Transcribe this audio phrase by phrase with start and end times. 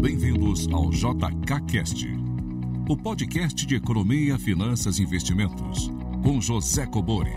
[0.00, 2.06] Bem-vindos ao JKCast,
[2.88, 5.90] o podcast de economia, finanças e investimentos,
[6.22, 7.32] com José Cobori.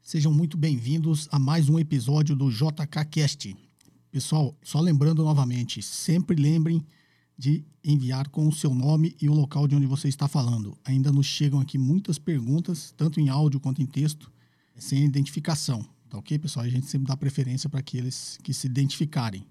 [0.00, 3.56] Sejam muito bem-vindos a mais um episódio do JKCast.
[4.08, 6.86] Pessoal, só lembrando novamente, sempre lembrem
[7.36, 10.78] de enviar com o seu nome e o local de onde você está falando.
[10.84, 14.30] Ainda nos chegam aqui muitas perguntas, tanto em áudio quanto em texto,
[14.76, 15.84] sem identificação.
[16.08, 16.64] Tá ok, pessoal?
[16.64, 19.46] A gente sempre dá preferência para aqueles que se identificarem.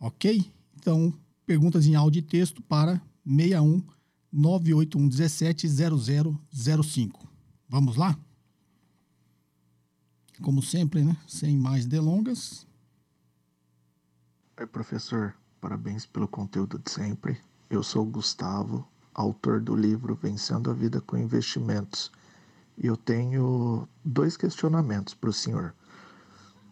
[0.00, 0.52] Ok?
[0.76, 1.12] Então,
[1.46, 3.82] perguntas em áudio e texto para 61
[4.32, 7.28] 981 17 0005.
[7.68, 8.18] Vamos lá?
[10.42, 11.16] Como sempre, né?
[11.26, 12.66] Sem mais delongas.
[14.58, 15.34] Oi, professor.
[15.60, 17.40] Parabéns pelo conteúdo de sempre.
[17.68, 22.12] Eu sou o Gustavo, autor do livro Vencendo a Vida com Investimentos.
[22.80, 25.74] Eu tenho dois questionamentos para o senhor.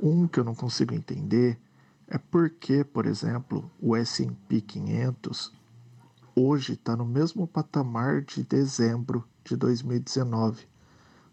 [0.01, 1.59] Um que eu não consigo entender
[2.07, 5.53] é por que, por exemplo, o S&P 500
[6.35, 10.69] hoje está no mesmo patamar de dezembro de 2019,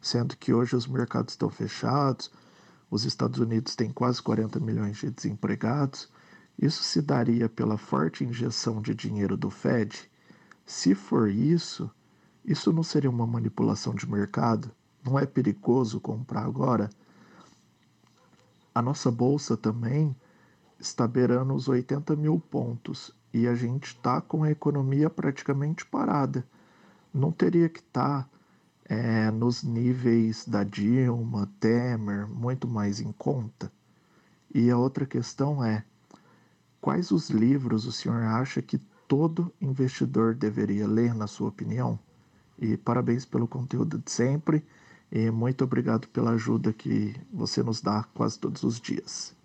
[0.02, 2.32] sendo que hoje os mercados estão fechados,
[2.90, 6.10] os Estados Unidos têm quase 40 milhões de desempregados
[6.62, 10.10] isso se daria pela forte injeção de dinheiro do Fed?
[10.66, 11.90] Se for isso,
[12.46, 14.72] isso não seria uma manipulação de mercado?
[15.04, 16.90] Não é perigoso comprar agora?
[18.76, 20.16] A nossa bolsa também
[20.80, 26.46] está beirando os 80 mil pontos e a gente está com a economia praticamente parada.
[27.14, 28.30] Não teria que estar tá,
[28.86, 33.72] é, nos níveis da Dilma, Temer, muito mais em conta?
[34.54, 35.86] E a outra questão é:
[36.82, 41.98] Quais os livros o senhor acha que todo investidor deveria ler, na sua opinião?
[42.60, 44.64] E parabéns pelo conteúdo de sempre
[45.16, 49.36] e muito obrigado pela ajuda que você nos dá quase todos os dias.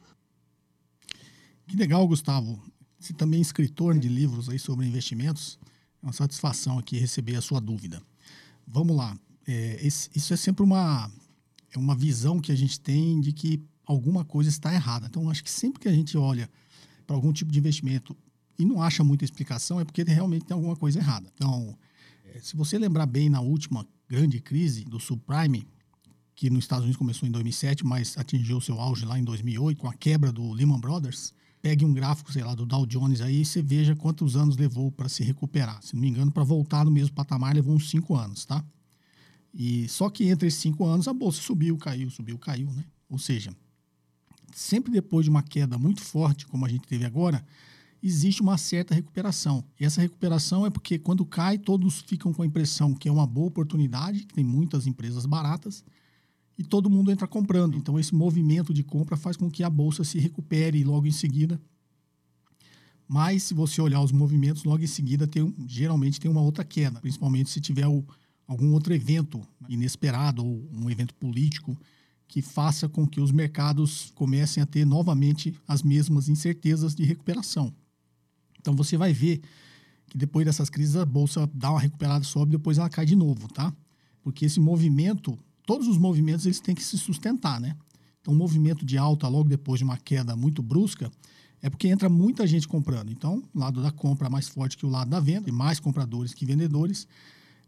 [1.67, 2.59] Que legal, Gustavo.
[2.99, 5.59] Você também é escritor de livros aí sobre investimentos.
[6.03, 8.03] É uma satisfação aqui receber a sua dúvida.
[8.67, 9.15] Vamos lá.
[9.47, 11.11] É, esse, isso é sempre uma,
[11.71, 15.07] é uma visão que a gente tem de que alguma coisa está errada.
[15.07, 16.49] Então, acho que sempre que a gente olha
[17.07, 18.17] para algum tipo de investimento
[18.59, 21.31] e não acha muita explicação, é porque realmente tem alguma coisa errada.
[21.35, 21.77] Então,
[22.41, 25.67] se você lembrar bem na última grande crise do subprime,
[26.35, 29.89] que nos Estados Unidos começou em 2007, mas atingiu seu auge lá em 2008 com
[29.89, 33.45] a quebra do Lehman Brothers, pegue um gráfico, sei lá, do Dow Jones aí e
[33.45, 35.83] você veja quantos anos levou para se recuperar.
[35.83, 38.65] Se não me engano, para voltar no mesmo patamar levou uns cinco anos, tá?
[39.53, 42.85] E só que entre esses cinco anos a bolsa subiu, caiu, subiu, caiu, né?
[43.09, 43.53] Ou seja,
[44.55, 47.45] sempre depois de uma queda muito forte, como a gente teve agora,
[48.03, 49.65] existe uma certa recuperação.
[49.79, 53.27] E essa recuperação é porque quando cai, todos ficam com a impressão que é uma
[53.27, 55.85] boa oportunidade, que tem muitas empresas baratas,
[56.57, 57.77] e todo mundo entra comprando.
[57.77, 61.61] Então, esse movimento de compra faz com que a bolsa se recupere logo em seguida.
[63.07, 67.01] Mas, se você olhar os movimentos, logo em seguida, tem, geralmente tem uma outra queda,
[67.01, 68.05] principalmente se tiver o,
[68.47, 71.79] algum outro evento inesperado ou um evento político
[72.27, 77.73] que faça com que os mercados comecem a ter novamente as mesmas incertezas de recuperação.
[78.69, 79.41] Então você vai ver
[80.09, 83.49] que depois dessas crises a bolsa dá uma recuperada, sobe, depois ela cai de novo,
[83.49, 83.75] tá?
[84.23, 87.75] Porque esse movimento, todos os movimentos eles têm que se sustentar, né?
[88.21, 91.11] Então, um movimento de alta logo depois de uma queda muito brusca
[91.63, 93.11] é porque entra muita gente comprando.
[93.11, 95.81] Então, o lado da compra é mais forte que o lado da venda, e mais
[95.81, 97.09] compradores que vendedores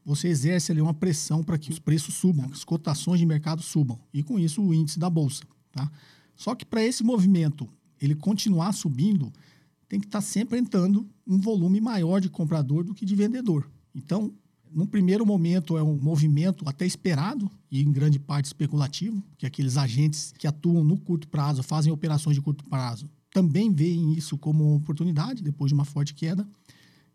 [0.04, 3.98] você exerce ali uma pressão para que os preços subam, as cotações de mercado subam
[4.12, 5.90] e com isso o índice da bolsa, tá?
[6.36, 7.66] Só que para esse movimento
[7.98, 9.32] ele continuar subindo,
[9.90, 13.68] tem que estar tá sempre entrando um volume maior de comprador do que de vendedor.
[13.92, 14.32] Então,
[14.72, 19.76] no primeiro momento é um movimento até esperado e em grande parte especulativo, que aqueles
[19.76, 24.64] agentes que atuam no curto prazo, fazem operações de curto prazo, também veem isso como
[24.64, 26.46] uma oportunidade depois de uma forte queda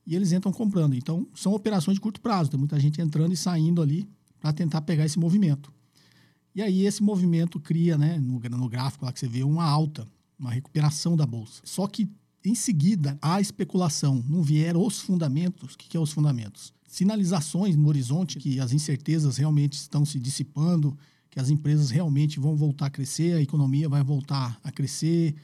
[0.05, 0.95] e eles entram comprando.
[0.95, 2.51] Então, são operações de curto prazo.
[2.51, 4.05] Tem muita gente entrando e saindo ali
[4.37, 5.73] para tentar pegar esse movimento.
[6.53, 10.05] E aí, esse movimento cria, né, no, no gráfico lá que você vê, uma alta,
[10.37, 11.61] uma recuperação da bolsa.
[11.63, 12.09] Só que,
[12.45, 15.73] em seguida, a especulação não vier os fundamentos.
[15.73, 16.73] O que, que é os fundamentos?
[16.87, 20.97] Sinalizações no horizonte que as incertezas realmente estão se dissipando,
[21.29, 25.35] que as empresas realmente vão voltar a crescer, a economia vai voltar a crescer,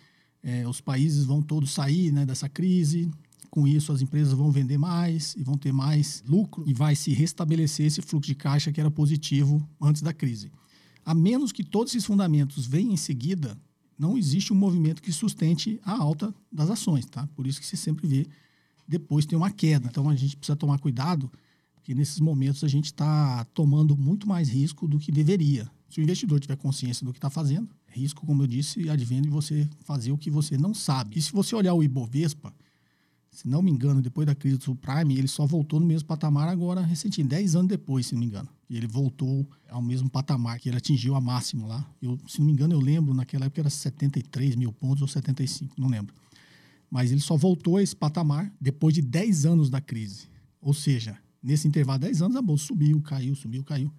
[0.44, 3.12] é, os países vão todos sair né, dessa crise,
[3.50, 7.12] com isso, as empresas vão vender mais e vão ter mais lucro e vai se
[7.13, 10.50] restabelecer esse fluxo de caixa que era positivo antes da crise.
[11.03, 13.57] A menos que todos esses fundamentos venham em seguida,
[14.01, 17.27] não existe um movimento que sustente a alta das ações, tá?
[17.36, 18.27] Por isso que você sempre vê
[18.88, 19.88] depois tem uma queda.
[19.88, 21.31] Então a gente precisa tomar cuidado,
[21.75, 25.69] porque nesses momentos a gente está tomando muito mais risco do que deveria.
[25.88, 29.30] Se o investidor tiver consciência do que está fazendo, risco, como eu disse, advém de
[29.30, 31.19] você fazer o que você não sabe.
[31.19, 32.51] E se você olhar o Ibovespa,
[33.31, 36.49] se não me engano, depois da crise do subprime, ele só voltou no mesmo patamar
[36.49, 38.49] agora, recentemente, 10 anos depois, se não me engano.
[38.69, 41.89] Ele voltou ao mesmo patamar que ele atingiu a máxima lá.
[42.01, 45.79] Eu, se não me engano, eu lembro, naquela época era 73 mil pontos ou 75,
[45.79, 46.13] não lembro.
[46.89, 50.27] Mas ele só voltou a esse patamar depois de 10 anos da crise.
[50.61, 53.91] Ou seja, nesse intervalo de 10 anos, a bolsa subiu, caiu, subiu, caiu.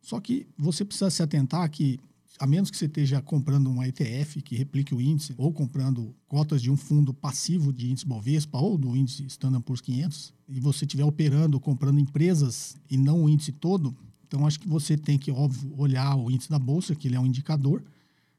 [0.00, 2.00] Só que você precisa se atentar que
[2.38, 6.62] a menos que você esteja comprando um ETF que replique o índice, ou comprando cotas
[6.62, 10.84] de um fundo passivo de índice Bovespa ou do índice Standard Poor's 500, e você
[10.84, 13.94] estiver operando, comprando empresas e não o índice todo,
[14.26, 17.20] então acho que você tem que, óbvio, olhar o índice da Bolsa, que ele é
[17.20, 17.82] um indicador,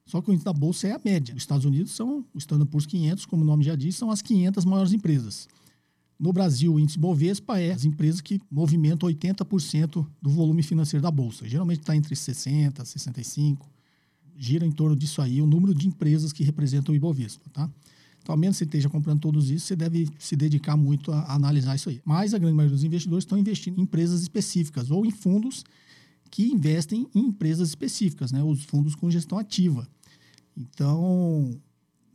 [0.05, 1.33] só que o índice da Bolsa é a média.
[1.35, 4.21] Os Estados Unidos são, o Standard Poor's 500, como o nome já diz, são as
[4.21, 5.47] 500 maiores empresas.
[6.19, 11.11] No Brasil, o índice Bovespa é as empresas que movimentam 80% do volume financeiro da
[11.11, 11.47] Bolsa.
[11.47, 13.57] Geralmente está entre 60% e 65%
[14.37, 17.69] gira em torno disso aí o número de empresas que representam o Ibovespa, tá?
[18.21, 21.35] Então, ao menos você esteja comprando todos isso, você deve se dedicar muito a, a
[21.35, 22.01] analisar isso aí.
[22.05, 25.65] Mas a grande maioria dos investidores estão investindo em empresas específicas ou em fundos
[26.31, 28.41] que investem em empresas específicas, né?
[28.41, 29.87] Os fundos com gestão ativa.
[30.55, 31.51] Então,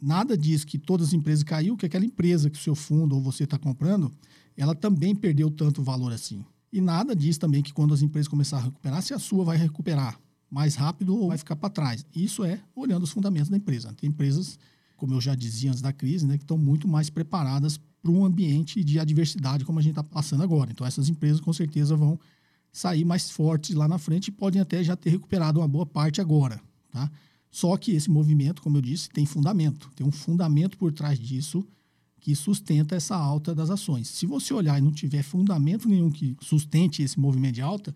[0.01, 3.21] nada diz que todas as empresas caiu, que aquela empresa que o seu fundo ou
[3.21, 4.11] você está comprando,
[4.57, 6.43] ela também perdeu tanto valor assim.
[6.73, 9.59] E nada diz também que quando as empresas começarem a recuperar, se a sua vai
[9.59, 10.19] recuperar
[10.51, 12.05] mais rápido ou vai ficar para trás.
[12.15, 13.93] Isso é olhando os fundamentos da empresa.
[13.95, 14.59] Tem empresas,
[14.97, 18.25] como eu já dizia antes da crise, né, que estão muito mais preparadas para um
[18.25, 20.71] ambiente de adversidade como a gente está passando agora.
[20.71, 22.19] Então, essas empresas com certeza vão
[22.73, 26.21] sair mais fortes lá na frente e podem até já ter recuperado uma boa parte
[26.21, 26.61] agora.
[26.91, 27.11] Tá?
[27.51, 29.91] Só que esse movimento, como eu disse, tem fundamento.
[29.97, 31.67] Tem um fundamento por trás disso
[32.21, 34.09] que sustenta essa alta das ações.
[34.09, 37.95] Se você olhar e não tiver fundamento nenhum que sustente esse movimento de alta,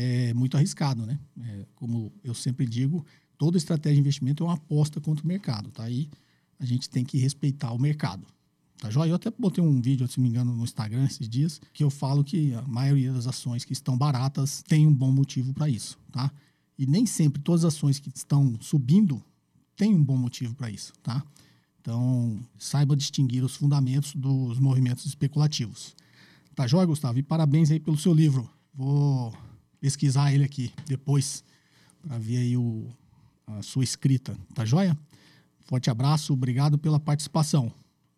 [0.00, 1.18] é muito arriscado, né?
[1.40, 3.04] É, como eu sempre digo,
[3.36, 5.82] toda estratégia de investimento é uma aposta contra o mercado, tá?
[5.82, 6.08] Aí
[6.60, 8.24] a gente tem que respeitar o mercado.
[8.78, 9.10] Tá joia?
[9.10, 11.90] Eu até botei um vídeo, se não me engano, no Instagram esses dias, que eu
[11.90, 15.98] falo que a maioria das ações que estão baratas tem um bom motivo para isso,
[16.12, 16.30] tá?
[16.78, 19.20] E nem sempre todas as ações que estão subindo
[19.76, 21.24] têm um bom motivo para isso, tá?
[21.80, 25.96] Então, saiba distinguir os fundamentos dos movimentos especulativos.
[26.54, 27.18] Tá joia, Gustavo?
[27.18, 28.48] E parabéns aí pelo seu livro.
[28.72, 29.32] Vou
[29.80, 31.44] pesquisar ele aqui depois
[32.06, 32.86] para ver aí o,
[33.46, 34.36] a sua escrita.
[34.54, 34.96] Tá joia?
[35.60, 37.72] Forte abraço, obrigado pela participação.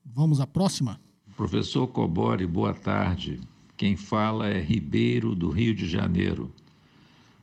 [0.05, 1.01] Vamos à próxima?
[1.37, 3.41] Professor Cobori, boa tarde.
[3.77, 6.53] Quem fala é Ribeiro, do Rio de Janeiro.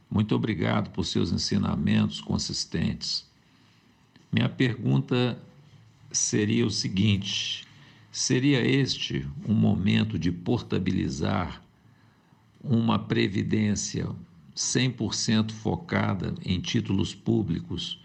[0.10, 3.26] Muito obrigado por seus ensinamentos consistentes.
[4.32, 5.42] Minha pergunta
[6.12, 7.66] seria o seguinte:
[8.12, 11.62] seria este um momento de portabilizar
[12.70, 14.10] uma previdência
[14.56, 18.04] 100% focada em títulos públicos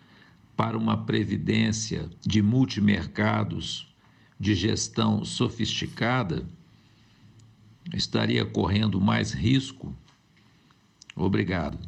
[0.57, 3.93] para uma previdência de multimercados
[4.39, 6.47] de gestão sofisticada,
[7.95, 9.97] estaria correndo mais risco?
[11.17, 11.79] Obrigado.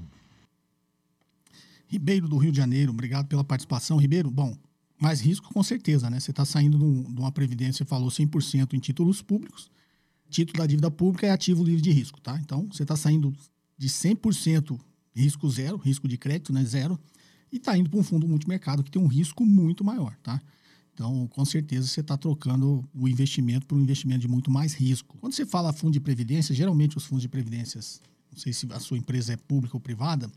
[1.87, 3.99] Ribeiro do Rio de Janeiro, obrigado pela participação.
[3.99, 4.57] Ribeiro, bom,
[5.01, 6.19] mais risco com certeza, né?
[6.19, 9.71] Você está saindo de uma previdência, falou 100% em títulos públicos,
[10.31, 12.39] título da dívida pública é ativo livre de risco, tá?
[12.43, 13.33] Então, você está saindo
[13.77, 14.79] de 100%
[15.15, 16.99] risco zero, risco de crédito, né, zero,
[17.53, 20.41] e está indo para um fundo multimercado que tem um risco muito maior, tá?
[20.93, 25.17] Então, com certeza, você está trocando o investimento por um investimento de muito mais risco.
[25.21, 28.01] Quando você fala fundo de previdência, geralmente os fundos de previdências,
[28.31, 30.31] não sei se a sua empresa é pública ou privada,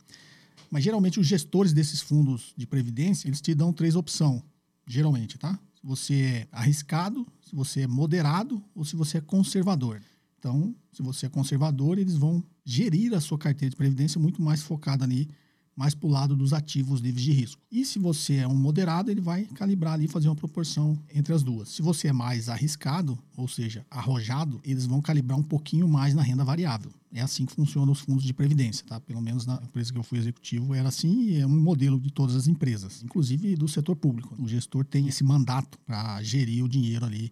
[0.70, 4.42] mas geralmente os gestores desses fundos de previdência, eles te dão três opções,
[4.88, 5.60] geralmente, tá?
[5.88, 10.02] Você é arriscado, se você é moderado ou se você é conservador.
[10.38, 14.62] Então, se você é conservador, eles vão gerir a sua carteira de previdência muito mais
[14.62, 15.30] focada ali
[15.78, 17.62] mais para o lado dos ativos livres de risco.
[17.72, 21.44] E se você é um moderado, ele vai calibrar ali, fazer uma proporção entre as
[21.44, 21.70] duas.
[21.70, 26.24] Se você é mais arriscado, ou seja, arrojado, eles vão calibrar um pouquinho mais na
[26.24, 26.92] renda variável.
[27.14, 29.00] É assim que funcionam os fundos de previdência, tá?
[29.00, 32.12] Pelo menos na empresa que eu fui executivo era assim e é um modelo de
[32.12, 34.36] todas as empresas, inclusive do setor público.
[34.40, 37.30] O gestor tem esse mandato para gerir o dinheiro ali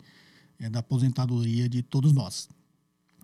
[0.59, 2.47] é, da aposentadoria de todos nós.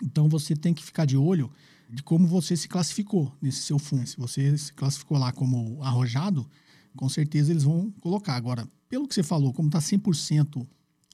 [0.03, 1.51] Então você tem que ficar de olho
[1.91, 4.07] de como você se classificou nesse seu fundo.
[4.07, 6.49] Se você se classificou lá como arrojado,
[6.95, 8.35] com certeza eles vão colocar.
[8.35, 10.65] Agora, pelo que você falou, como está 100%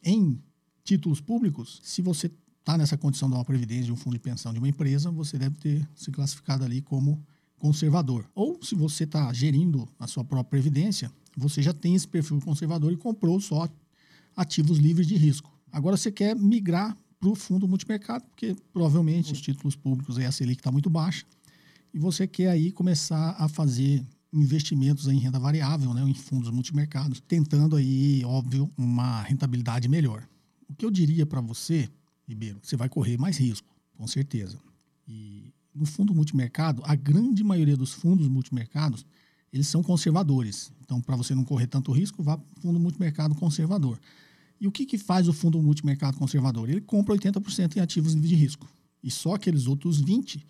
[0.04, 0.42] em
[0.84, 4.54] títulos públicos, se você está nessa condição de uma previdência, de um fundo de pensão
[4.54, 7.24] de uma empresa, você deve ter se classificado ali como
[7.58, 8.30] conservador.
[8.36, 12.92] Ou se você está gerindo a sua própria previdência, você já tem esse perfil conservador
[12.92, 13.68] e comprou só
[14.36, 15.52] ativos livres de risco.
[15.72, 20.32] Agora você quer migrar para o fundo multimercado, porque provavelmente os títulos públicos aí a
[20.32, 21.26] Selic está muito baixa,
[21.94, 27.22] e você quer aí começar a fazer investimentos em renda variável, né, em fundos multimercados,
[27.22, 30.28] tentando aí, óbvio, uma rentabilidade melhor.
[30.70, 31.90] O que eu diria para você,
[32.28, 34.60] Ribeiro, você vai correr mais risco, com certeza.
[35.08, 39.06] E no fundo multimercado, a grande maioria dos fundos multimercados,
[39.52, 40.74] eles são conservadores.
[40.82, 43.98] Então, para você não correr tanto risco, vá para o fundo multimercado conservador.
[44.60, 46.70] E o que, que faz o fundo multimercado conservador?
[46.70, 48.68] Ele compra 80% em ativos de risco.
[49.04, 50.42] E só aqueles outros 20%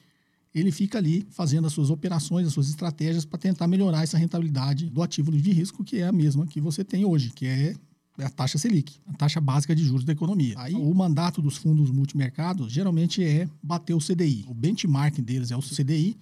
[0.60, 4.90] ele fica ali fazendo as suas operações, as suas estratégias para tentar melhorar essa rentabilidade
[4.90, 7.76] do ativo de risco, que é a mesma que você tem hoje, que é
[8.18, 10.56] a taxa Selic, a taxa básica de juros da economia.
[10.58, 14.46] Aí o mandato dos fundos multimercados geralmente é bater o CDI.
[14.48, 16.18] O benchmark deles é o CDI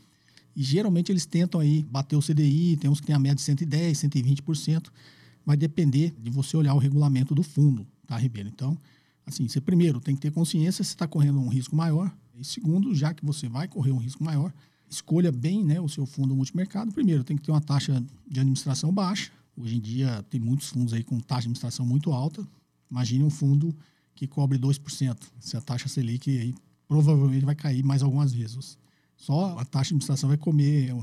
[0.56, 3.42] e geralmente eles tentam aí bater o CDI, tem uns que tem a média de
[3.42, 4.88] 110, 120%,
[5.46, 8.50] vai depender de você olhar o regulamento do fundo, tá, Ribeiro?
[8.50, 8.78] Então,
[9.26, 12.94] assim, você primeiro tem que ter consciência se está correndo um risco maior, e segundo,
[12.94, 14.54] já que você vai correr um risco maior,
[14.90, 16.92] escolha bem né, o seu fundo multimercado.
[16.92, 19.32] Primeiro, tem que ter uma taxa de administração baixa.
[19.56, 22.46] Hoje em dia, tem muitos fundos aí com taxa de administração muito alta.
[22.92, 23.76] Imagine um fundo
[24.14, 25.18] que cobre 2%.
[25.40, 26.54] Se a taxa Selic aí
[26.88, 28.78] provavelmente vai cair mais algumas vezes.
[29.16, 30.94] Só a taxa de administração vai comer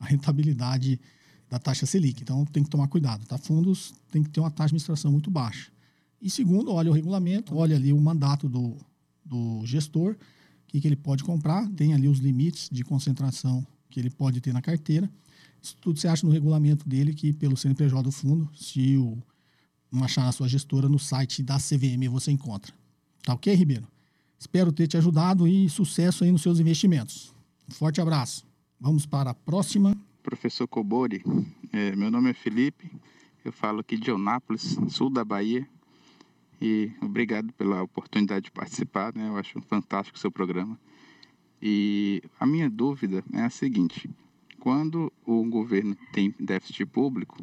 [0.00, 0.98] a rentabilidade
[1.50, 2.22] da taxa Selic.
[2.22, 3.24] Então, tem que tomar cuidado.
[3.26, 3.38] Tá?
[3.38, 5.70] Fundos tem que ter uma taxa de administração muito baixa.
[6.20, 8.76] E segundo, olha o regulamento, olha ali o mandato do,
[9.24, 10.16] do gestor
[10.68, 14.38] o que, que ele pode comprar, tem ali os limites de concentração que ele pode
[14.38, 15.10] ter na carteira.
[15.62, 19.16] Isso tudo você acha no regulamento dele, que pelo CNPJ do fundo, se o,
[20.02, 22.72] achar na sua gestora, no site da CVM você encontra.
[23.22, 23.88] Tá ok, Ribeiro?
[24.38, 27.32] Espero ter te ajudado e sucesso aí nos seus investimentos.
[27.66, 28.44] Um forte abraço.
[28.78, 29.96] Vamos para a próxima.
[30.28, 31.24] Professor Cobori,
[31.72, 32.92] é, meu nome é Felipe,
[33.42, 35.66] eu falo aqui de Eunápolis, sul da Bahia.
[36.60, 39.26] E obrigado pela oportunidade de participar, né?
[39.26, 40.78] Eu acho fantástico o seu programa.
[41.62, 44.10] E a minha dúvida é a seguinte:
[44.60, 47.38] quando o governo tem déficit público,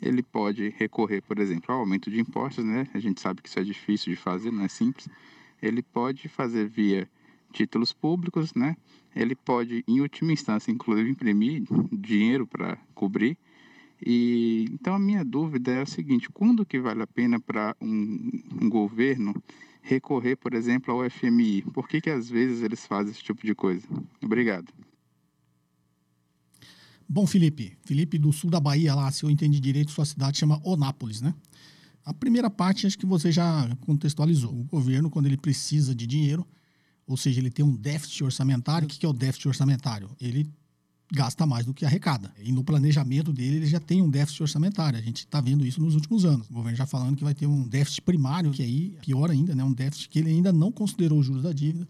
[0.00, 2.88] ele pode recorrer, por exemplo, ao aumento de impostos, né?
[2.94, 5.10] A gente sabe que isso é difícil de fazer, não é simples.
[5.60, 7.06] Ele pode fazer via
[7.52, 8.76] títulos públicos, né?
[9.14, 13.36] Ele pode, em última instância, inclusive imprimir dinheiro para cobrir
[14.04, 18.30] e então a minha dúvida é a seguinte: quando que vale a pena para um,
[18.60, 19.34] um, governo
[19.82, 21.62] recorrer, por exemplo, ao FMI?
[21.62, 23.86] Por que que às vezes eles fazem esse tipo de coisa?
[24.22, 24.72] Obrigado.
[27.06, 30.60] Bom, Felipe, Felipe do sul da Bahia, lá, se eu entendi direito, sua cidade chama
[30.64, 31.34] Onápolis, né?
[32.04, 34.52] A primeira parte acho que você já contextualizou.
[34.52, 36.46] O governo, quando ele precisa de dinheiro,
[37.10, 38.86] ou seja, ele tem um déficit orçamentário.
[38.86, 40.08] O que é o déficit orçamentário?
[40.20, 40.48] Ele
[41.12, 42.32] gasta mais do que arrecada.
[42.38, 44.96] E no planejamento dele, ele já tem um déficit orçamentário.
[44.96, 46.48] A gente está vendo isso nos últimos anos.
[46.48, 49.64] O governo já falando que vai ter um déficit primário, que aí, pior ainda, né?
[49.64, 51.88] um déficit que ele ainda não considerou os juros da dívida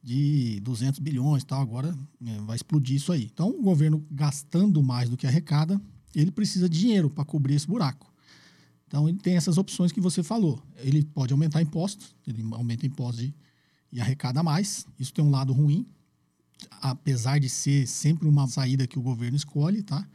[0.00, 1.60] de 200 bilhões e tal.
[1.60, 1.92] Agora
[2.24, 3.28] é, vai explodir isso aí.
[3.34, 5.80] Então, o governo gastando mais do que arrecada,
[6.14, 8.08] ele precisa de dinheiro para cobrir esse buraco.
[8.86, 10.62] Então, ele tem essas opções que você falou.
[10.76, 13.32] Ele pode aumentar impostos, ele aumenta impostos
[13.94, 14.86] e arrecada mais.
[14.98, 15.86] Isso tem um lado ruim,
[16.82, 20.06] apesar de ser sempre uma saída que o governo escolhe, tá?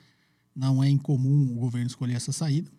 [0.53, 2.69] Não é incomum o governo escolher essa saída,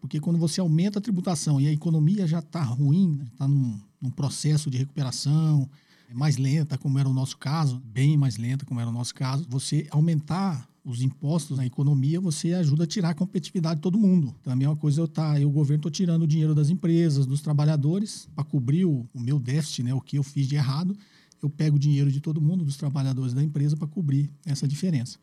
[0.00, 4.10] porque quando você aumenta a tributação e a economia já está ruim, está num, num,
[4.10, 5.70] processo de recuperação
[6.10, 9.14] é mais lenta, como era o nosso caso, bem mais lenta, como era o nosso
[9.14, 13.98] caso, você aumentar os impostos na economia, você ajuda a tirar a competitividade de todo
[13.98, 14.34] mundo.
[14.42, 17.26] Também é uma coisa, eu, tá, eu o governo, estou tirando o dinheiro das empresas,
[17.26, 20.96] dos trabalhadores, para cobrir o, o meu déficit, né, o que eu fiz de errado,
[21.42, 25.18] eu pego o dinheiro de todo mundo, dos trabalhadores da empresa, para cobrir essa diferença.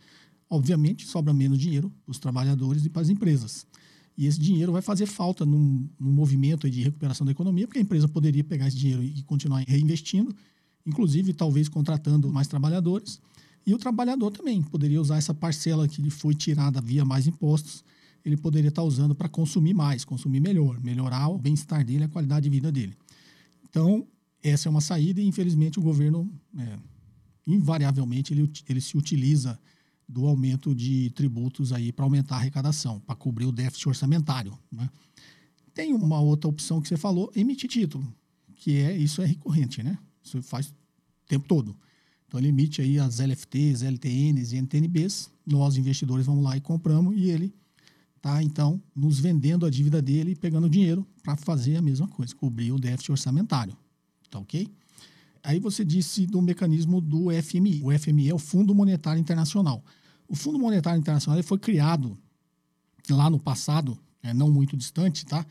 [0.48, 3.66] Obviamente, sobra menos dinheiro para os trabalhadores e para as empresas.
[4.16, 7.82] E esse dinheiro vai fazer falta num, num movimento de recuperação da economia, porque a
[7.82, 10.34] empresa poderia pegar esse dinheiro e continuar reinvestindo,
[10.86, 13.20] inclusive talvez contratando mais trabalhadores.
[13.66, 17.84] E o trabalhador também poderia usar essa parcela que lhe foi tirada via mais impostos,
[18.24, 22.44] ele poderia estar usando para consumir mais, consumir melhor, melhorar o bem-estar dele, a qualidade
[22.44, 22.98] de vida dele.
[23.70, 24.08] Então,
[24.42, 26.78] essa é uma saída e, infelizmente, o governo, é,
[27.46, 29.60] invariavelmente, ele, ele se utiliza
[30.08, 34.58] do aumento de tributos aí para aumentar a arrecadação, para cobrir o déficit orçamentário.
[34.72, 34.90] Né?
[35.74, 38.08] Tem uma outra opção que você falou, emitir título,
[38.56, 39.98] que é isso é recorrente, né?
[40.24, 40.74] Isso faz o
[41.28, 41.76] tempo todo.
[42.36, 47.16] Então ele emite aí as LFTs, LTNs e NTNBs, nós investidores vamos lá e compramos
[47.16, 47.56] e ele
[48.18, 52.36] está então nos vendendo a dívida dele e pegando dinheiro para fazer a mesma coisa,
[52.36, 53.78] cobrir o déficit orçamentário
[54.30, 54.68] tá ok?
[55.42, 57.82] Aí você disse do mecanismo do FMI.
[57.82, 59.82] O FMI é o Fundo Monetário Internacional.
[60.28, 62.18] O Fundo Monetário Internacional foi criado
[63.10, 65.46] lá no passado, é, não muito distante, tá?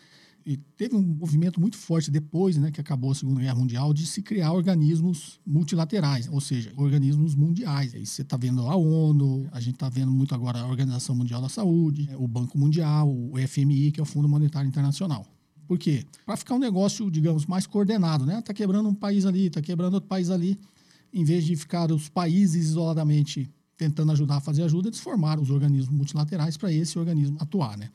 [0.47, 4.07] E teve um movimento muito forte depois, né, que acabou a Segunda Guerra Mundial, de
[4.07, 7.95] se criar organismos multilaterais, ou seja, organismos mundiais.
[7.95, 11.41] Aí você está vendo a ONU, a gente está vendo muito agora a Organização Mundial
[11.41, 15.27] da Saúde, o Banco Mundial, o FMI, que é o Fundo Monetário Internacional.
[15.67, 16.05] Por quê?
[16.27, 18.43] Para ficar um negócio, digamos, mais coordenado, né?
[18.43, 20.61] Tá quebrando um país ali, tá quebrando outro país ali,
[21.11, 25.51] em vez de ficar os países isoladamente tentando ajudar a fazer ajuda, eles formaram os
[25.51, 27.89] organismos multilaterais para esse organismo atuar, né?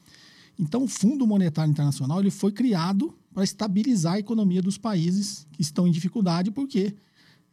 [0.60, 5.62] Então, o Fundo Monetário Internacional ele foi criado para estabilizar a economia dos países que
[5.62, 6.94] estão em dificuldade, porque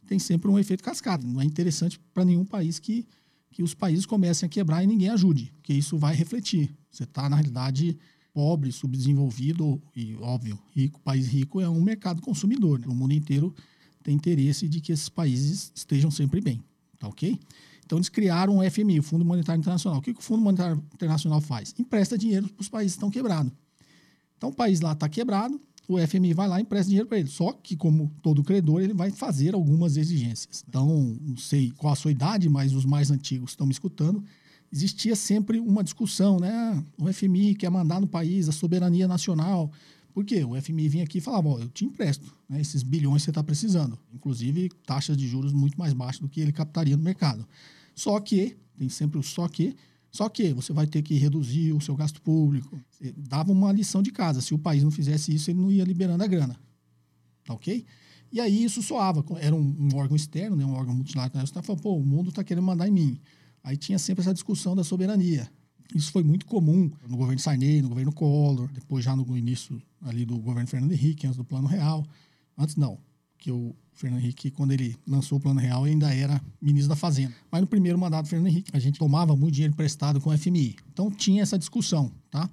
[0.05, 1.25] tem sempre um efeito cascata.
[1.25, 3.07] Não é interessante para nenhum país que,
[3.49, 6.75] que os países comecem a quebrar e ninguém ajude, porque isso vai refletir.
[6.91, 7.97] Você está, na realidade,
[8.33, 12.79] pobre, subdesenvolvido e, óbvio, rico, país rico é um mercado consumidor.
[12.79, 12.87] Né?
[12.87, 13.55] O mundo inteiro
[14.03, 16.61] tem interesse de que esses países estejam sempre bem,
[16.99, 17.39] tá ok?
[17.87, 19.99] Então, eles criaram o FMI, o Fundo Monetário Internacional.
[19.99, 21.73] O que, que o Fundo Monetário Internacional faz?
[21.79, 23.49] Empresta dinheiro para os países que estão quebrados.
[24.37, 27.29] Então, o país lá está quebrado, o FMI vai lá e empresta dinheiro para ele.
[27.29, 30.65] Só que, como todo credor, ele vai fazer algumas exigências.
[30.67, 34.21] Então, não sei qual a sua idade, mas os mais antigos estão me escutando.
[34.69, 36.83] Existia sempre uma discussão, né?
[36.97, 39.71] O FMI quer mandar no país a soberania nacional.
[40.17, 40.43] Por quê?
[40.43, 43.29] O FMI vinha aqui e falava, ó, eu te empresto né, esses bilhões que você
[43.29, 43.99] está precisando.
[44.11, 47.47] Inclusive, taxas de juros muito mais baixas do que ele captaria no mercado.
[47.93, 49.75] Só que, tem sempre o só que,
[50.09, 52.81] só que você vai ter que reduzir o seu gasto público.
[53.15, 54.41] Dava uma lição de casa.
[54.41, 56.59] Se o país não fizesse isso, ele não ia liberando a grana.
[57.45, 57.85] Tá ok?
[58.31, 59.23] E aí isso soava.
[59.39, 61.45] Era um, um órgão externo, né, um órgão multilateral.
[61.45, 63.21] Você tá falando, pô, o mundo está querendo mandar em mim.
[63.63, 65.47] Aí tinha sempre essa discussão da soberania.
[65.95, 70.25] Isso foi muito comum no governo Sarney, no governo Collor, depois já no início ali
[70.25, 72.05] do governo Fernando Henrique, antes do Plano Real.
[72.57, 72.97] Antes não,
[73.37, 77.33] que o Fernando Henrique, quando ele lançou o Plano Real, ainda era ministro da Fazenda.
[77.51, 80.37] Mas no primeiro mandato do Fernando Henrique, a gente tomava muito dinheiro emprestado com o
[80.37, 80.75] FMI.
[80.91, 82.49] Então tinha essa discussão, tá?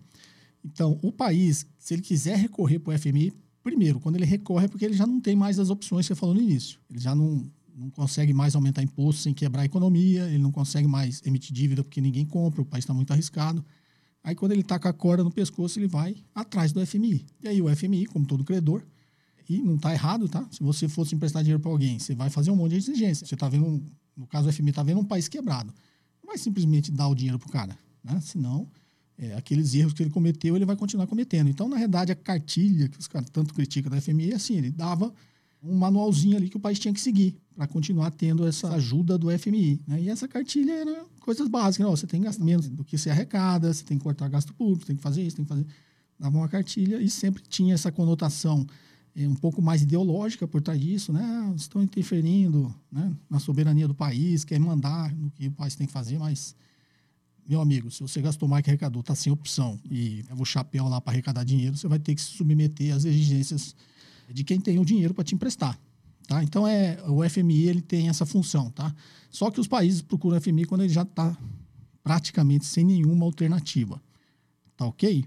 [0.64, 4.69] Então, o país, se ele quiser recorrer para o FMI, primeiro, quando ele recorre é
[4.69, 6.79] porque ele já não tem mais as opções que você falou no início.
[6.88, 7.45] Ele já não,
[7.76, 11.83] não consegue mais aumentar imposto sem quebrar a economia, ele não consegue mais emitir dívida
[11.83, 13.64] porque ninguém compra, o país está muito arriscado.
[14.23, 17.26] Aí, quando ele está com a corda no pescoço, ele vai atrás do FMI.
[17.43, 18.83] E aí, o FMI, como todo credor,
[19.49, 20.46] e não está errado, tá?
[20.51, 23.27] Se você fosse emprestar dinheiro para alguém, você vai fazer um monte de exigência.
[23.27, 23.85] Você está vendo,
[24.16, 25.75] no caso do FMI, está vendo um país quebrado.
[26.22, 28.18] Não vai simplesmente dar o dinheiro para o cara, né?
[28.22, 28.66] Senão,
[29.18, 31.51] é, aqueles erros que ele cometeu, ele vai continuar cometendo.
[31.51, 34.70] Então, na verdade, a cartilha que os caras tanto criticam da FMI é assim, ele
[34.70, 35.12] dava
[35.64, 39.37] um manualzinho ali que o país tinha que seguir para continuar tendo essa ajuda do
[39.37, 39.81] FMI.
[39.87, 40.03] Né?
[40.03, 41.87] E essa cartilha era coisas básicas.
[41.87, 44.53] Não, você tem que gastar menos do que você arrecada, você tem que cortar gasto
[44.53, 45.66] público, tem que fazer isso, tem que fazer...
[46.18, 48.66] Dava uma cartilha e sempre tinha essa conotação
[49.16, 51.22] é, um pouco mais ideológica por trás disso, né?
[51.22, 55.87] Ah, estão interferindo né, na soberania do país, querem mandar no que o país tem
[55.87, 56.55] que fazer, mas,
[57.48, 60.88] meu amigo, se você gastou mais que arrecadou, está sem opção e leva o chapéu
[60.88, 63.74] lá para arrecadar dinheiro, você vai ter que se submeter às exigências
[64.29, 65.79] de quem tem o dinheiro para te emprestar.
[66.27, 66.43] Tá?
[66.43, 68.71] Então, é, o FMI ele tem essa função.
[68.71, 68.95] Tá?
[69.31, 71.37] Só que os países procuram o FMI quando ele já está
[72.03, 74.01] praticamente sem nenhuma alternativa.
[74.77, 75.25] Tá ok?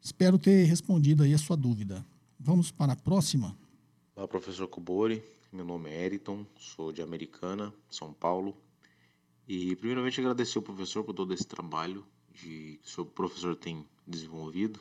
[0.00, 2.04] Espero ter respondido aí a sua dúvida.
[2.38, 3.56] Vamos para a próxima.
[4.16, 5.22] Olá, professor Kubori.
[5.52, 8.56] Meu nome é Eriton, sou de Americana, São Paulo.
[9.48, 13.84] E, primeiramente, agradecer ao professor por todo esse trabalho de, que o seu professor tem
[14.06, 14.80] desenvolvido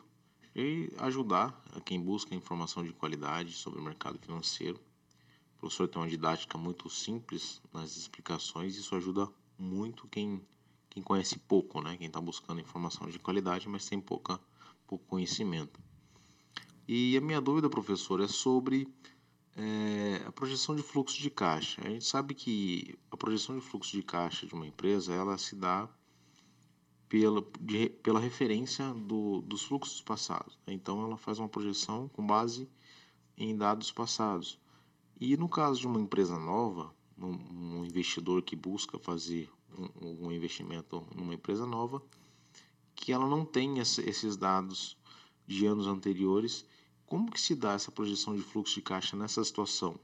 [0.55, 4.79] e ajudar a quem busca informação de qualidade sobre o mercado financeiro.
[5.57, 10.41] O professor tem uma didática muito simples nas explicações isso ajuda muito quem,
[10.89, 11.97] quem conhece pouco, né?
[11.97, 14.39] quem está buscando informação de qualidade, mas tem pouca,
[14.87, 15.79] pouco conhecimento.
[16.87, 18.87] E a minha dúvida, professor, é sobre
[19.55, 21.81] é, a projeção de fluxo de caixa.
[21.85, 25.55] A gente sabe que a projeção de fluxo de caixa de uma empresa ela se
[25.55, 25.89] dá
[27.09, 30.57] pela, de, pela referência do, dos fluxos passados.
[30.65, 30.73] Né?
[30.73, 32.69] Então, ela faz uma projeção com base
[33.37, 34.57] em dados passados.
[35.19, 40.31] E no caso de uma empresa nova, um, um investidor que busca fazer um, um,
[40.31, 42.01] investimento numa empresa nova,
[42.95, 44.97] que ela não tem esses dados
[45.45, 46.65] de anos anteriores
[47.09, 49.99] como que se dá essa projeção de fluxo de caixa nessa situação?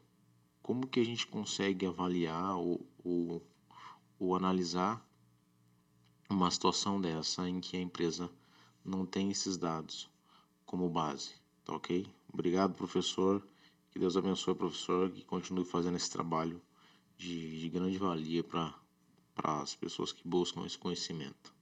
[0.64, 3.48] Como que a gente consegue avaliar ou, ou,
[4.18, 5.08] ou analisar
[6.30, 8.30] uma situação dessa em que a empresa
[8.84, 10.10] não tem esses dados
[10.66, 11.32] como base?
[11.64, 12.06] Tá ok?
[12.32, 13.42] Obrigado, professor.
[13.92, 16.62] Que Deus abençoe professor e continue fazendo esse trabalho
[17.18, 18.74] de, de grande valia para
[19.62, 21.54] as pessoas que buscam esse conhecimento.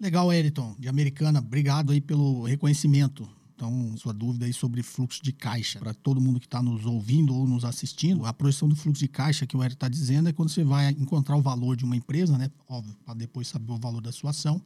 [0.00, 1.38] Legal, Eriton, de Americana.
[1.38, 3.28] Obrigado aí pelo reconhecimento.
[3.56, 5.78] Então, sua dúvida aí sobre fluxo de caixa.
[5.78, 9.08] Para todo mundo que está nos ouvindo ou nos assistindo, a projeção do fluxo de
[9.08, 11.96] caixa que o Eric está dizendo é quando você vai encontrar o valor de uma
[11.96, 12.50] empresa, né?
[12.68, 14.60] Óbvio, para depois saber o valor da sua ação.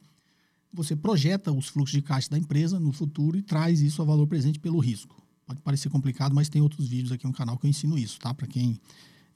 [0.73, 4.27] você projeta os fluxos de caixa da empresa no futuro e traz isso a valor
[4.27, 5.15] presente pelo risco.
[5.45, 8.33] Pode parecer complicado, mas tem outros vídeos aqui no canal que eu ensino isso, tá?
[8.33, 8.77] Para quem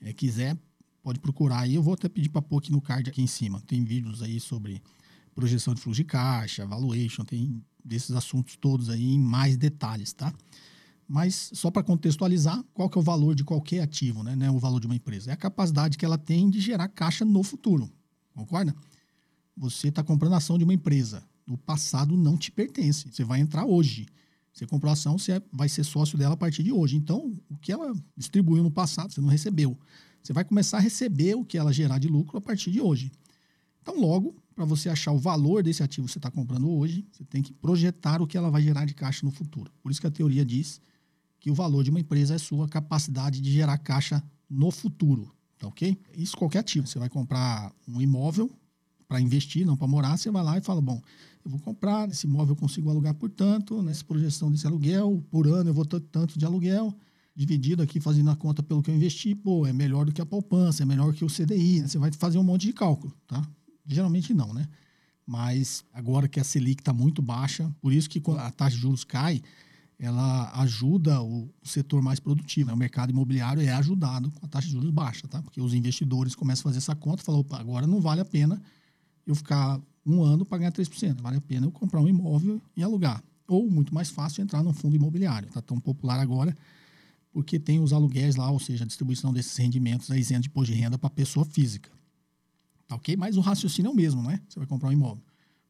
[0.01, 0.57] é, quiser,
[1.01, 1.75] pode procurar aí.
[1.75, 3.61] Eu vou até pedir para pôr aqui no card aqui em cima.
[3.61, 4.81] Tem vídeos aí sobre
[5.33, 10.33] projeção de fluxo de caixa, valuation, tem desses assuntos todos aí em mais detalhes, tá?
[11.07, 14.35] Mas só para contextualizar, qual que é o valor de qualquer ativo, né?
[14.35, 15.29] Não é o valor de uma empresa.
[15.29, 17.91] É a capacidade que ela tem de gerar caixa no futuro.
[18.33, 18.75] Concorda?
[19.55, 21.23] Você está comprando ação de uma empresa.
[21.47, 23.07] O passado não te pertence.
[23.11, 24.07] Você vai entrar hoje.
[24.51, 26.95] Você comprou ação, você vai ser sócio dela a partir de hoje.
[26.95, 29.77] Então, o que ela distribuiu no passado, você não recebeu.
[30.23, 33.11] Você vai começar a receber o que ela gerar de lucro a partir de hoje.
[33.81, 37.25] Então, logo, para você achar o valor desse ativo que você está comprando hoje, você
[37.25, 39.69] tem que projetar o que ela vai gerar de caixa no futuro.
[39.83, 40.79] Por isso que a teoria diz
[41.39, 45.31] que o valor de uma empresa é sua capacidade de gerar caixa no futuro.
[45.57, 45.97] Tá ok?
[46.15, 46.87] Isso qualquer ativo.
[46.87, 48.49] Você vai comprar um imóvel
[49.07, 51.01] para investir, não para morar, você vai lá e fala: bom,
[51.43, 55.47] eu vou comprar, esse imóvel eu consigo alugar por tanto, nessa projeção desse aluguel, por
[55.47, 56.93] ano eu vou ter tanto de aluguel,
[57.35, 60.25] dividido aqui, fazendo a conta pelo que eu investi, pô, é melhor do que a
[60.25, 61.87] poupança, é melhor que o CDI, né?
[61.87, 63.47] você vai fazer um monte de cálculo, tá?
[63.85, 64.67] Geralmente não, né?
[65.25, 68.81] Mas agora que a Selic está muito baixa, por isso que quando a taxa de
[68.81, 69.41] juros cai,
[69.97, 72.67] ela ajuda o setor mais produtivo.
[72.67, 72.73] Né?
[72.73, 75.41] O mercado imobiliário é ajudado com a taxa de juros baixa, tá?
[75.41, 78.25] Porque os investidores começam a fazer essa conta e falam, opa, agora não vale a
[78.25, 78.61] pena
[79.25, 81.21] eu ficar um ano para ganhar 3%.
[81.21, 83.23] Vale a pena eu comprar um imóvel e alugar.
[83.47, 85.47] Ou, muito mais fácil, entrar num fundo imobiliário.
[85.47, 86.55] Está tão popular agora
[87.35, 90.79] porque tem os aluguéis lá, ou seja, a distribuição desses rendimentos isento de imposto de
[90.79, 91.89] renda para pessoa física.
[92.87, 93.15] Tá ok?
[93.15, 94.41] Mas o raciocínio é o mesmo, né?
[94.47, 95.23] Você vai comprar um imóvel.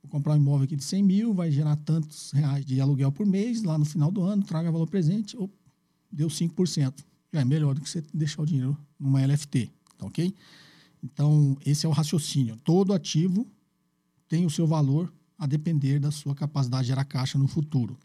[0.03, 3.25] Vou comprar um imóvel aqui de 100 mil, vai gerar tantos reais de aluguel por
[3.25, 5.49] mês, lá no final do ano, traga valor presente, ou
[6.11, 7.03] deu 5%.
[7.33, 10.33] Já é melhor do que você deixar o dinheiro numa LFT, tá ok?
[11.03, 12.55] Então, esse é o raciocínio.
[12.57, 13.47] Todo ativo
[14.27, 17.97] tem o seu valor a depender da sua capacidade de gerar caixa no futuro.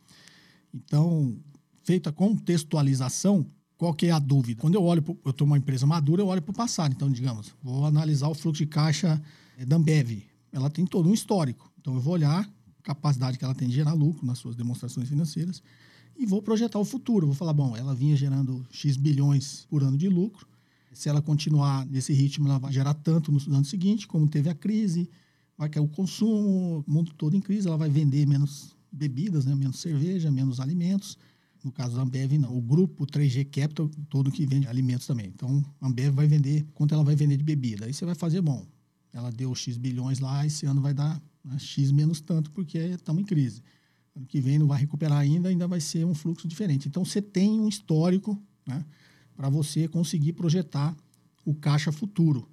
[0.73, 1.37] Então,
[1.83, 3.47] feita a contextualização,
[3.81, 4.61] qual que é a dúvida?
[4.61, 6.93] Quando eu olho, pro, eu estou uma empresa madura, eu olho para o passado.
[6.93, 9.19] Então, digamos, vou analisar o fluxo de caixa
[9.57, 10.23] eh, da Ambev.
[10.53, 11.73] Ela tem todo um histórico.
[11.81, 15.09] Então, eu vou olhar a capacidade que ela tem de gerar lucro nas suas demonstrações
[15.09, 15.63] financeiras
[16.15, 17.29] e vou projetar o futuro.
[17.29, 20.47] Vou falar, bom, ela vinha gerando X bilhões por ano de lucro.
[20.93, 24.55] Se ela continuar nesse ritmo, ela vai gerar tanto no ano seguinte, como teve a
[24.55, 25.09] crise,
[25.57, 29.55] vai cair o consumo, o mundo todo em crise, ela vai vender menos bebidas, né?
[29.55, 31.17] menos cerveja, menos alimentos.
[31.65, 32.57] No caso da Ambev, não.
[32.57, 35.27] O grupo 3G Capital, todo que vende alimentos também.
[35.27, 37.87] Então, a Ambev vai vender quanto ela vai vender de bebida.
[37.87, 38.67] Aí você vai fazer, bom,
[39.13, 43.23] ela deu X bilhões lá, esse ano vai dar né, X menos tanto, porque estamos
[43.23, 43.63] em crise.
[44.17, 46.89] Ano que vem não vai recuperar ainda, ainda vai ser um fluxo diferente.
[46.89, 48.85] Então, você tem um histórico né,
[49.37, 50.97] para você conseguir projetar
[51.45, 52.49] o caixa futuro.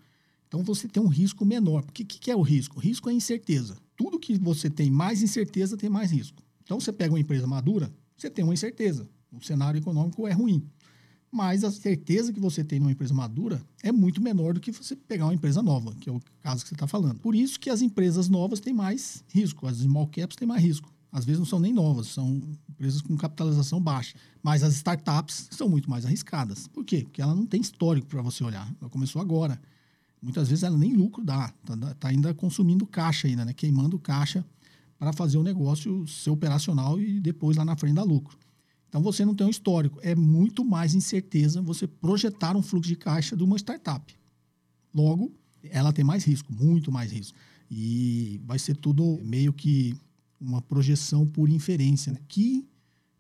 [0.47, 1.83] Então você tem um risco menor.
[1.83, 2.77] O que, que é o risco?
[2.77, 3.77] O risco é incerteza.
[3.95, 6.41] Tudo que você tem mais incerteza tem mais risco.
[6.63, 9.07] Então você pega uma empresa madura, você tem uma incerteza.
[9.31, 10.67] O cenário econômico é ruim.
[11.31, 14.95] Mas a certeza que você tem numa empresa madura é muito menor do que você
[14.95, 17.19] pegar uma empresa nova, que é o caso que você está falando.
[17.19, 20.91] Por isso que as empresas novas têm mais risco, as small caps têm mais risco.
[21.11, 24.15] Às vezes não são nem novas, são empresas com capitalização baixa.
[24.41, 26.67] Mas as startups são muito mais arriscadas.
[26.67, 27.03] Por quê?
[27.03, 28.71] Porque ela não tem histórico para você olhar.
[28.79, 29.59] Ela começou agora.
[30.21, 33.53] Muitas vezes ela nem lucro dá, está tá ainda consumindo caixa ainda, né?
[33.53, 34.43] queimando caixa
[34.97, 38.37] para fazer o negócio ser operacional e depois lá na frente dar lucro.
[38.89, 39.99] Então você não tem um histórico.
[40.01, 44.15] É muito mais incerteza você projetar um fluxo de caixa de uma startup.
[44.93, 45.31] Logo,
[45.63, 47.37] ela tem mais risco, muito mais risco.
[47.69, 49.95] E vai ser tudo meio que
[50.39, 52.13] uma projeção por inferência.
[52.13, 52.19] Né?
[52.27, 52.65] Que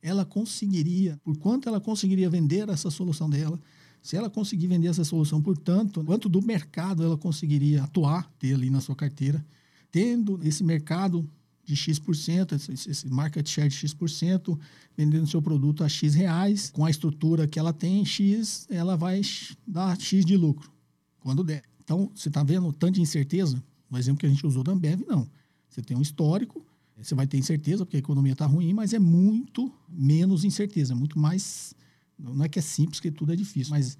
[0.01, 3.59] ela conseguiria, por quanto ela conseguiria vender essa solução dela,
[4.01, 8.69] se ela conseguir vender essa solução, portanto, quanto do mercado ela conseguiria atuar, ter ali
[8.69, 9.45] na sua carteira,
[9.91, 11.29] tendo esse mercado
[11.67, 12.53] de X%,
[12.87, 14.57] esse market share de X%,
[14.95, 19.19] vendendo seu produto a X reais, com a estrutura que ela tem, X, ela vai
[19.67, 20.71] dar X de lucro,
[21.19, 21.61] quando der.
[21.83, 23.61] Então, você está vendo o tanto de incerteza?
[23.91, 25.29] No exemplo que a gente usou da Ambev, não.
[25.69, 28.99] Você tem um histórico, você vai ter incerteza, porque a economia está ruim, mas é
[28.99, 31.75] muito menos incerteza, muito mais
[32.17, 33.97] não é que é simples, que tudo é difícil, mas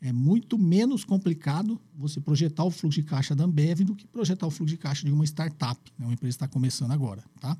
[0.00, 4.46] é muito menos complicado você projetar o fluxo de caixa da Ambev do que projetar
[4.46, 6.06] o fluxo de caixa de uma startup, né?
[6.06, 7.56] uma empresa que está começando agora, tá?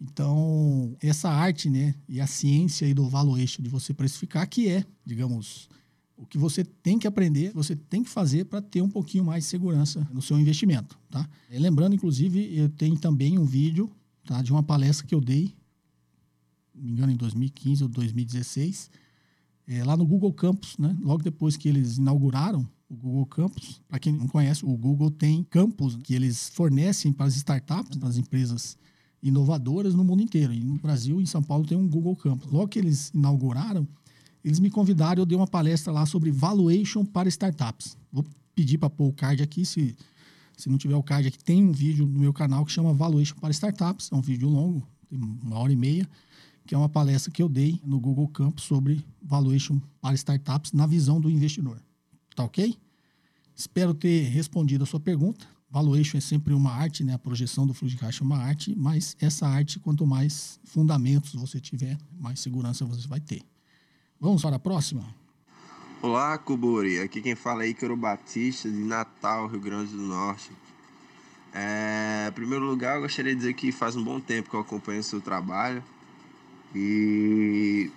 [0.00, 4.84] Então, essa arte, né, e a ciência aí do valuation de você precificar, que é,
[5.06, 5.68] digamos,
[6.16, 9.44] o que você tem que aprender, você tem que fazer para ter um pouquinho mais
[9.44, 11.26] de segurança no seu investimento, tá?
[11.50, 13.90] E lembrando, inclusive, eu tenho também um vídeo,
[14.26, 15.54] tá, de uma palestra que eu dei,
[16.74, 18.90] me engano, em 2015 ou 2016,
[19.66, 20.96] é, lá no Google Campus, né?
[21.00, 25.42] Logo depois que eles inauguraram o Google Campus, para quem não conhece, o Google tem
[25.44, 28.76] campus que eles fornecem para as startups, para as empresas
[29.22, 30.52] inovadoras no mundo inteiro.
[30.52, 32.50] E no Brasil, em São Paulo, tem um Google Campus.
[32.50, 33.88] Logo que eles inauguraram,
[34.44, 37.96] eles me convidaram, eu dei uma palestra lá sobre valuation para startups.
[38.12, 38.24] Vou
[38.54, 39.96] pedir para pôr o card aqui, se,
[40.56, 43.34] se não tiver o card aqui, tem um vídeo no meu canal que chama Valuation
[43.40, 46.08] para Startups, é um vídeo longo, tem uma hora e meia,
[46.66, 50.86] que é uma palestra que eu dei no Google Campus sobre valuation para startups na
[50.86, 51.80] visão do investidor.
[52.34, 52.76] Tá ok?
[53.54, 55.46] Espero ter respondido a sua pergunta.
[55.70, 57.14] Valuation é sempre uma arte, né?
[57.14, 61.34] A projeção do fluxo de caixa é uma arte, mas essa arte, quanto mais fundamentos
[61.34, 63.42] você tiver, mais segurança você vai ter.
[64.20, 65.04] Vamos para a próxima?
[66.00, 67.00] Olá, Cuburi.
[67.00, 70.50] Aqui quem fala é Ícaro Batista, de Natal, Rio Grande do Norte.
[71.52, 74.60] É, em primeiro lugar, eu gostaria de dizer que faz um bom tempo que eu
[74.60, 75.82] acompanho o seu trabalho.
[76.74, 77.90] E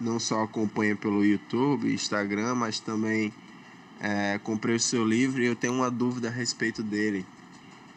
[0.00, 3.32] não só acompanho pelo YouTube, Instagram, mas também
[4.00, 7.24] é, comprei o seu livro e eu tenho uma dúvida a respeito dele.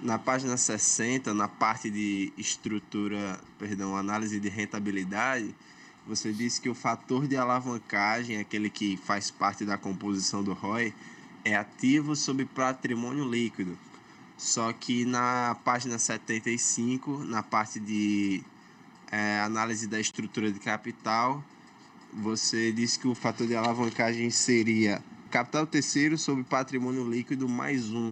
[0.02, 5.56] Na página 60, na parte de estrutura, perdão, análise de rentabilidade,
[6.06, 10.93] você disse que o fator de alavancagem, aquele que faz parte da composição do ROI,
[11.43, 13.78] é ativo sobre patrimônio líquido.
[14.38, 18.43] Só que na página 75, na parte de
[19.12, 21.44] é, análise da estrutura de capital,
[22.13, 28.12] você disse que o fator de alavancagem seria capital terceiro sobre patrimônio líquido mais um.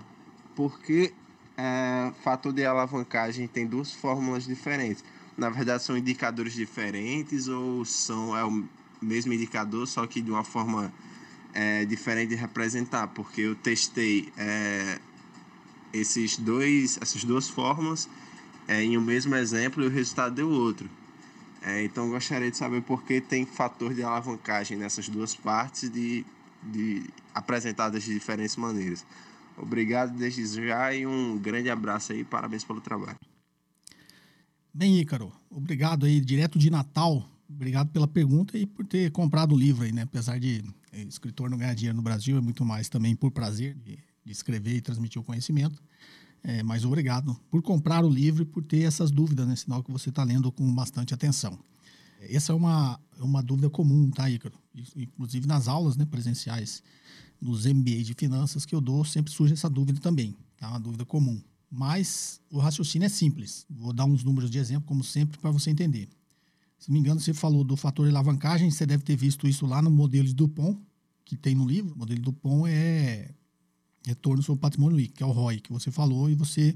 [0.55, 1.13] Porque
[1.57, 5.03] é, fator de alavancagem tem duas fórmulas diferentes?
[5.37, 8.63] Na verdade são indicadores diferentes ou são é o
[9.01, 10.93] mesmo indicador, só que de uma forma
[11.53, 14.99] é, diferente de representar, porque eu testei é,
[15.93, 18.09] esses dois, essas duas fórmulas
[18.67, 20.89] é, em um mesmo exemplo e o resultado deu outro.
[21.61, 26.25] É, então gostaria de saber por que tem fator de alavancagem nessas duas partes de,
[26.61, 29.05] de apresentadas de diferentes maneiras.
[29.57, 33.17] Obrigado desde já e um grande abraço aí, parabéns pelo trabalho.
[34.73, 37.29] Bem, Ícaro, obrigado aí, direto de Natal.
[37.47, 40.01] Obrigado pela pergunta e por ter comprado o livro aí, né?
[40.01, 43.75] Apesar de é, escritor não ganhar dinheiro no Brasil, é muito mais também por prazer
[43.75, 45.81] de, de escrever e transmitir o conhecimento.
[46.43, 49.55] É, mas obrigado por comprar o livro e por ter essas dúvidas, né?
[49.55, 51.57] Sinal que você está lendo com bastante atenção.
[52.19, 54.55] Essa é uma, é uma dúvida comum, tá, Ícaro?
[54.95, 56.83] Inclusive nas aulas né, presenciais,
[57.39, 60.69] nos MBA de finanças que eu dou, sempre surge essa dúvida também, tá?
[60.69, 61.41] Uma dúvida comum
[61.75, 63.65] mas o raciocínio é simples.
[63.67, 66.07] Vou dar uns números de exemplo, como sempre, para você entender.
[66.77, 69.65] Se não me engano, você falou do fator de alavancagem, você deve ter visto isso
[69.65, 70.79] lá no modelo de Dupont,
[71.25, 71.95] que tem no livro.
[71.95, 73.33] O modelo de Dupont é
[74.05, 76.75] retorno sobre patrimônio líquido, que é o ROI, que você falou, e você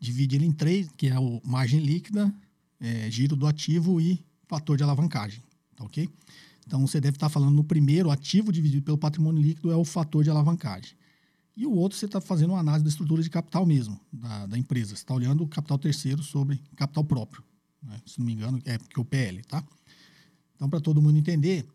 [0.00, 2.32] divide ele em três, que é o margem líquida,
[2.80, 5.42] é, giro do ativo e fator de alavancagem,
[5.76, 6.08] tá ok?
[6.66, 10.24] Então, você deve estar falando no primeiro, ativo dividido pelo patrimônio líquido é o fator
[10.24, 10.94] de alavancagem.
[11.56, 14.58] E o outro, você está fazendo uma análise da estrutura de capital mesmo, da, da
[14.58, 14.90] empresa.
[14.90, 17.42] Você está olhando o capital terceiro sobre capital próprio.
[17.82, 18.00] Né?
[18.06, 19.62] Se não me engano, é porque o PL, tá?
[20.54, 21.66] Então, para todo mundo entender,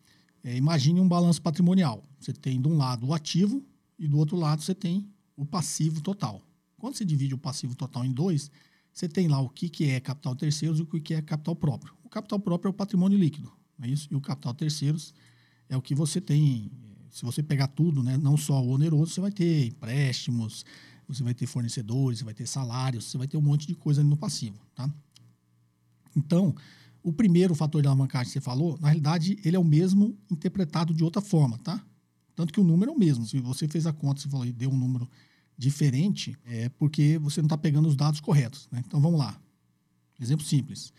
[0.44, 2.04] é, imagine um balanço patrimonial.
[2.20, 3.64] Você tem de um lado o ativo
[3.98, 6.44] e do outro lado você tem o passivo total.
[6.78, 8.52] Quando você divide o passivo total em dois,
[8.94, 11.94] você tem lá o que, que é capital terceiros e o que é capital próprio.
[12.04, 14.08] O capital próprio é o patrimônio líquido, é isso?
[14.12, 15.14] E o capital terceiros
[15.70, 16.72] é o que você tem
[17.18, 20.64] se você pegar tudo, né, não só o oneroso, você vai ter empréstimos,
[21.08, 24.02] você vai ter fornecedores, você vai ter salários, você vai ter um monte de coisa
[24.02, 24.88] ali no passivo, tá?
[26.16, 26.54] Então,
[27.02, 30.94] o primeiro fator de alavancagem que você falou, na realidade, ele é o mesmo interpretado
[30.94, 31.84] de outra forma, tá?
[32.38, 33.26] Tanto que o número é o mesmo.
[33.26, 35.10] Se você fez a conta, você falou e deu um número
[35.58, 38.84] diferente, é porque você não está pegando os dados corretos, né?
[38.86, 39.42] Então, vamos lá.
[40.22, 40.94] Exemplo simples.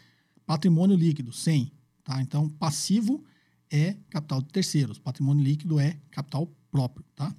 [0.44, 1.70] Patrimônio líquido, 100,
[2.02, 2.20] tá?
[2.20, 3.22] Então, passivo
[3.70, 4.98] é capital de terceiros.
[4.98, 7.32] Patrimônio líquido é capital próprio, tá?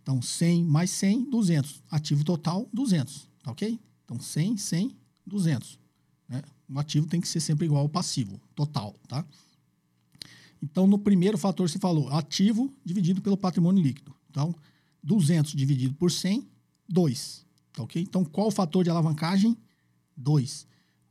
[0.00, 1.82] Então, 100 mais 100, 200.
[1.90, 3.76] Ativo total, 200, tá ok?
[4.04, 5.80] Então, 100, 100, 200.
[6.28, 6.42] Né?
[6.68, 9.26] O ativo tem que ser sempre igual ao passivo, total, tá?
[10.62, 14.14] Então, no primeiro fator, você falou ativo dividido pelo patrimônio líquido.
[14.30, 14.54] Então,
[15.02, 16.48] 200 dividido por 100,
[16.88, 18.00] 2, tá ok?
[18.00, 19.56] Então, qual o fator de alavancagem?
[20.16, 20.62] 2.
[20.62, 20.66] O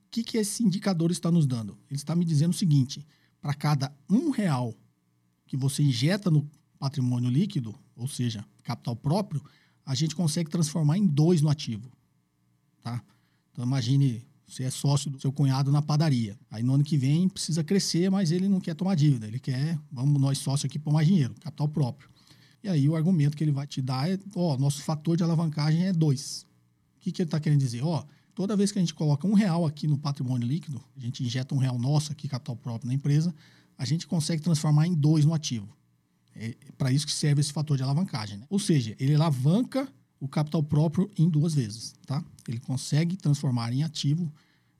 [0.09, 1.77] que, que esse indicador está nos dando?
[1.89, 3.05] Ele está me dizendo o seguinte,
[3.41, 4.73] para cada um real
[5.45, 9.43] que você injeta no patrimônio líquido, ou seja, capital próprio,
[9.85, 11.91] a gente consegue transformar em dois no ativo.
[12.81, 13.03] Tá?
[13.51, 16.37] Então imagine, você é sócio do seu cunhado na padaria.
[16.49, 19.27] Aí no ano que vem precisa crescer, mas ele não quer tomar dívida.
[19.27, 22.09] Ele quer, vamos nós sócios aqui pôr mais dinheiro, capital próprio.
[22.63, 25.85] E aí o argumento que ele vai te dar é, ó, nosso fator de alavancagem
[25.85, 26.45] é dois.
[26.97, 27.83] O que, que ele está querendo dizer?
[27.83, 31.23] Ó, Toda vez que a gente coloca um real aqui no patrimônio líquido, a gente
[31.23, 33.35] injeta um real nosso aqui, capital próprio na empresa,
[33.77, 35.67] a gente consegue transformar em dois no ativo.
[36.35, 38.37] É para isso que serve esse fator de alavancagem.
[38.37, 38.45] Né?
[38.49, 39.87] Ou seja, ele alavanca
[40.21, 41.95] o capital próprio em duas vezes.
[42.05, 42.23] Tá?
[42.47, 44.31] Ele consegue transformar em ativo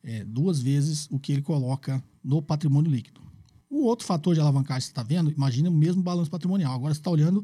[0.04, 3.20] é, duas vezes o que ele coloca no patrimônio líquido.
[3.68, 6.74] O outro fator de alavancagem que você está vendo, imagina o mesmo balanço patrimonial.
[6.74, 7.44] Agora você está olhando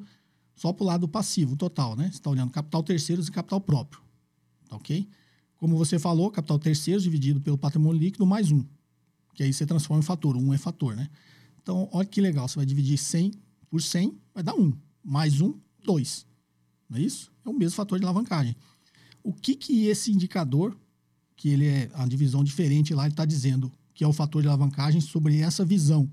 [0.55, 2.05] só para o lado passivo total, né?
[2.05, 4.01] Você está olhando capital terceiros e capital próprio.
[4.69, 5.07] Tá ok?
[5.55, 8.63] Como você falou, capital terceiros dividido pelo patrimônio líquido mais um.
[9.33, 10.35] Que aí você transforma em fator.
[10.37, 11.09] Um é fator, né?
[11.61, 12.47] Então, olha que legal.
[12.47, 13.31] Você vai dividir 100
[13.69, 14.73] por 100, vai dar 1.
[15.03, 16.27] Mais 1, 2.
[16.89, 17.31] Não é isso?
[17.47, 18.55] É o mesmo fator de alavancagem.
[19.23, 20.77] O que que esse indicador,
[21.35, 24.47] que ele é a divisão diferente lá, ele está dizendo que é o fator de
[24.47, 26.11] alavancagem sobre essa visão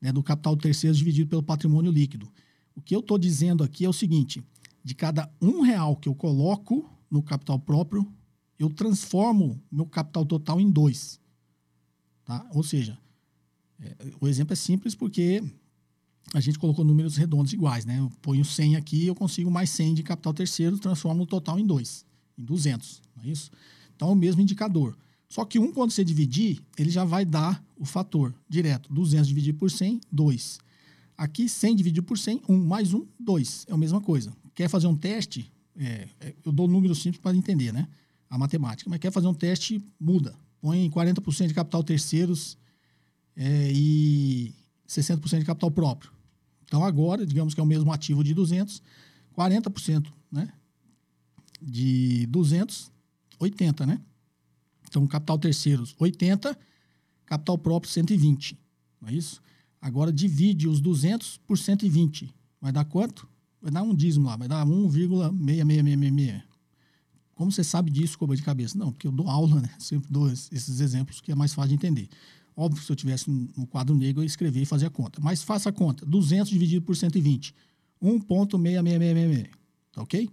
[0.00, 2.30] né, do capital terceiro dividido pelo patrimônio líquido.
[2.74, 4.42] O que eu estou dizendo aqui é o seguinte:
[4.82, 8.12] de cada um real que eu coloco no capital próprio,
[8.58, 11.20] eu transformo meu capital total em dois.
[12.24, 12.46] Tá?
[12.52, 12.98] Ou seja,
[13.80, 15.42] é, o exemplo é simples porque
[16.34, 17.86] a gente colocou números redondos iguais.
[17.86, 18.00] Né?
[18.00, 21.64] Eu ponho 100 aqui, eu consigo mais 100 de capital terceiro, transformo o total em
[21.64, 22.04] dois,
[22.36, 23.00] em 200.
[23.16, 23.50] Não é isso?
[23.94, 24.96] Então, é o mesmo indicador.
[25.28, 28.92] Só que um, quando você dividir, ele já vai dar o fator direto.
[28.92, 30.58] 200 dividido por 100, 2.
[31.16, 33.66] Aqui, 100 dividido por 100, 1 mais 1, 2.
[33.68, 34.32] É a mesma coisa.
[34.54, 35.50] Quer fazer um teste?
[35.76, 37.88] É, é, eu dou números simples para entender, né?
[38.28, 38.90] A matemática.
[38.90, 40.34] Mas quer fazer um teste, muda.
[40.60, 42.58] Põe 40% de capital terceiros
[43.36, 44.52] é, e
[44.88, 46.13] 60% de capital próprio.
[46.64, 48.82] Então, agora, digamos que é o mesmo ativo de 200,
[49.36, 50.52] 40% né?
[51.60, 52.90] de 200,
[53.38, 54.00] 80, né?
[54.88, 56.56] Então, capital terceiros, 80,
[57.26, 58.58] capital próprio, 120.
[59.00, 59.42] Não é isso?
[59.80, 62.32] Agora divide os 200 por 120.
[62.60, 63.28] Vai dar quanto?
[63.60, 66.42] Vai dar um dízimo lá, vai dar 1,6666.
[67.34, 68.78] Como você sabe disso, como de cabeça?
[68.78, 69.70] Não, porque eu dou aula, né?
[69.78, 72.08] Sempre dou esses exemplos que é mais fácil de entender.
[72.56, 75.20] Óbvio que se eu tivesse um quadro negro, eu ia escrever e fazer a conta.
[75.20, 76.06] Mas faça a conta.
[76.06, 77.54] 200 dividido por 120.
[78.02, 79.48] 1,6666.
[79.92, 80.28] Tá ok?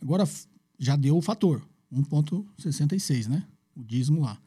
[0.00, 0.28] Agora,
[0.78, 1.62] já deu o fator.
[1.92, 3.44] 1,66, né?
[3.76, 4.38] O dízimo lá.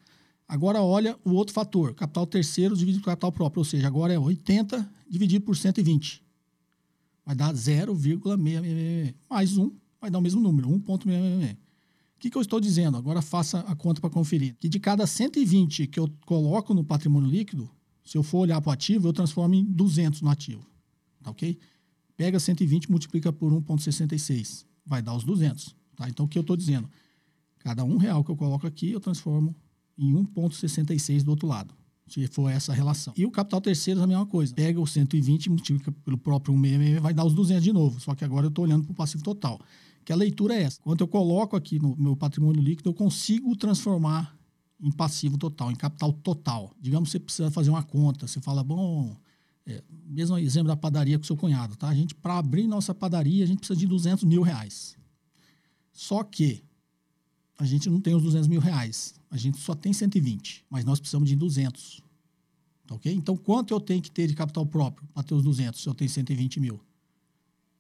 [0.47, 4.19] Agora olha o outro fator, capital terceiro dividido por capital próprio, ou seja, agora é
[4.19, 6.21] 80 dividido por 120.
[7.26, 9.15] Vai dar 0,666.
[9.30, 11.62] Mais um, vai dar o mesmo número, 1,666.
[12.23, 12.95] Que, que eu estou dizendo?
[12.95, 14.55] Agora faça a conta para conferir.
[14.57, 17.69] Que de cada 120 que eu coloco no patrimônio líquido,
[18.01, 20.65] se eu for olhar para o ativo, eu transformo em 200 no ativo.
[21.21, 21.59] Tá ok?
[22.15, 24.63] Pega 120 multiplica por 1,66.
[24.86, 25.75] Vai dar os 200.
[25.97, 26.07] Tá?
[26.07, 26.89] Então, o que eu estou dizendo?
[27.59, 29.53] Cada um real que eu coloco aqui, eu transformo
[29.97, 31.73] em 1,66 do outro lado.
[32.07, 33.13] Se for essa relação.
[33.17, 34.55] E o capital terceiro é a mesma coisa.
[34.55, 37.99] Pega o 120 multiplica pelo próprio 166, vai dar os 200 de novo.
[37.99, 39.59] Só que agora eu estou olhando para o passivo total.
[40.03, 40.81] Que a leitura é essa.
[40.81, 44.37] Quando eu coloco aqui no meu patrimônio líquido, eu consigo transformar
[44.79, 46.75] em passivo total, em capital total.
[46.79, 48.27] Digamos que você precisa fazer uma conta.
[48.27, 49.15] Você fala, bom,
[49.65, 51.87] é, mesmo exemplo da padaria com seu cunhado, tá?
[51.87, 54.97] A gente, para abrir nossa padaria, a gente precisa de 200 mil reais.
[55.93, 56.63] Só que
[57.57, 59.15] a gente não tem os 200 mil reais.
[59.29, 62.01] A gente só tem 120, mas nós precisamos de 200.
[62.85, 63.13] Tá ok?
[63.13, 65.93] Então, quanto eu tenho que ter de capital próprio para ter os 200 se eu
[65.93, 66.81] tenho 120 mil?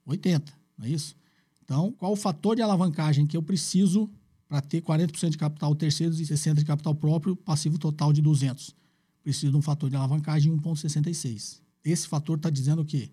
[0.05, 1.15] 80, não é isso?
[1.63, 4.09] Então, qual o fator de alavancagem que eu preciso
[4.47, 8.75] para ter 40% de capital terceiros e 60% de capital próprio, passivo total de 200?
[9.23, 11.61] Preciso de um fator de alavancagem de 1,66.
[11.83, 13.09] Esse fator está dizendo o quê?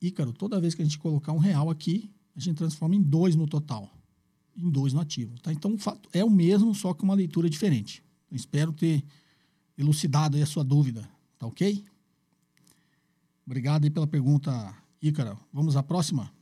[0.00, 3.34] Ícaro, toda vez que a gente colocar um real aqui, a gente transforma em dois
[3.34, 3.90] no total
[4.56, 5.38] em dois no ativo.
[5.40, 5.52] Tá?
[5.52, 5.76] Então,
[6.12, 8.02] é o mesmo, só que uma leitura diferente.
[8.30, 9.04] Eu espero ter
[9.76, 11.08] elucidado a sua dúvida.
[11.38, 11.84] Tá ok?
[13.44, 15.36] Obrigado aí pela pergunta, Ícara.
[15.52, 16.32] Vamos à próxima?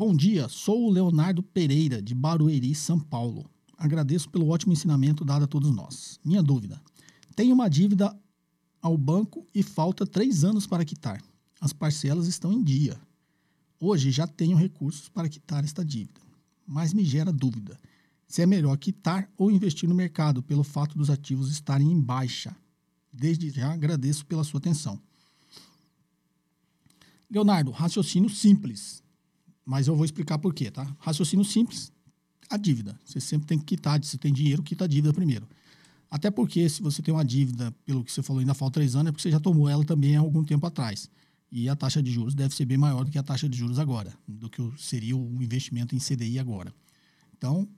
[0.00, 3.44] Bom dia, sou o Leonardo Pereira, de Barueri, São Paulo.
[3.76, 6.18] Agradeço pelo ótimo ensinamento dado a todos nós.
[6.24, 6.80] Minha dúvida:
[7.36, 8.18] tenho uma dívida
[8.80, 11.22] ao banco e falta três anos para quitar.
[11.60, 12.98] As parcelas estão em dia.
[13.78, 16.18] Hoje já tenho recursos para quitar esta dívida
[16.66, 17.78] mas me gera dúvida
[18.26, 22.56] se é melhor quitar ou investir no mercado pelo fato dos ativos estarem em baixa.
[23.12, 24.98] Desde já agradeço pela sua atenção.
[27.30, 29.02] Leonardo, raciocínio simples,
[29.70, 30.84] mas eu vou explicar por quê, tá?
[30.98, 31.92] Raciocínio simples,
[32.50, 32.98] a dívida.
[33.04, 35.46] Você sempre tem que quitar, se tem dinheiro, quita a dívida primeiro.
[36.10, 39.10] Até porque se você tem uma dívida, pelo que você falou, ainda falta três anos,
[39.10, 41.08] é porque você já tomou ela também há algum tempo atrás.
[41.52, 43.78] E a taxa de juros deve ser bem maior do que a taxa de juros
[43.78, 46.74] agora, do que seria o investimento em CDI agora.
[47.38, 47.68] Então,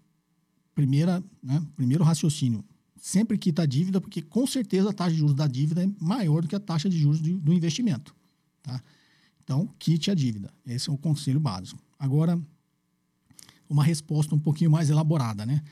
[0.75, 2.65] primeira, né, primeiro raciocínio,
[2.97, 6.41] sempre quita a dívida, porque com certeza a taxa de juros da dívida é maior
[6.41, 8.17] do que a taxa de juros do investimento.
[8.63, 8.83] Tá?
[9.45, 10.53] Então, quite a dívida.
[10.65, 11.83] Esse é o conselho básico.
[12.03, 12.37] Agora,
[13.69, 15.63] uma resposta um pouquinho mais elaborada, né?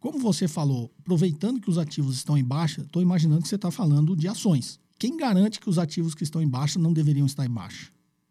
[0.00, 3.70] Como você falou, aproveitando que os ativos estão em baixa, estou imaginando que você está
[3.70, 7.44] falando de ações quem garante que os ativos que estão em baixa não deveriam estar
[7.44, 7.90] em baixa?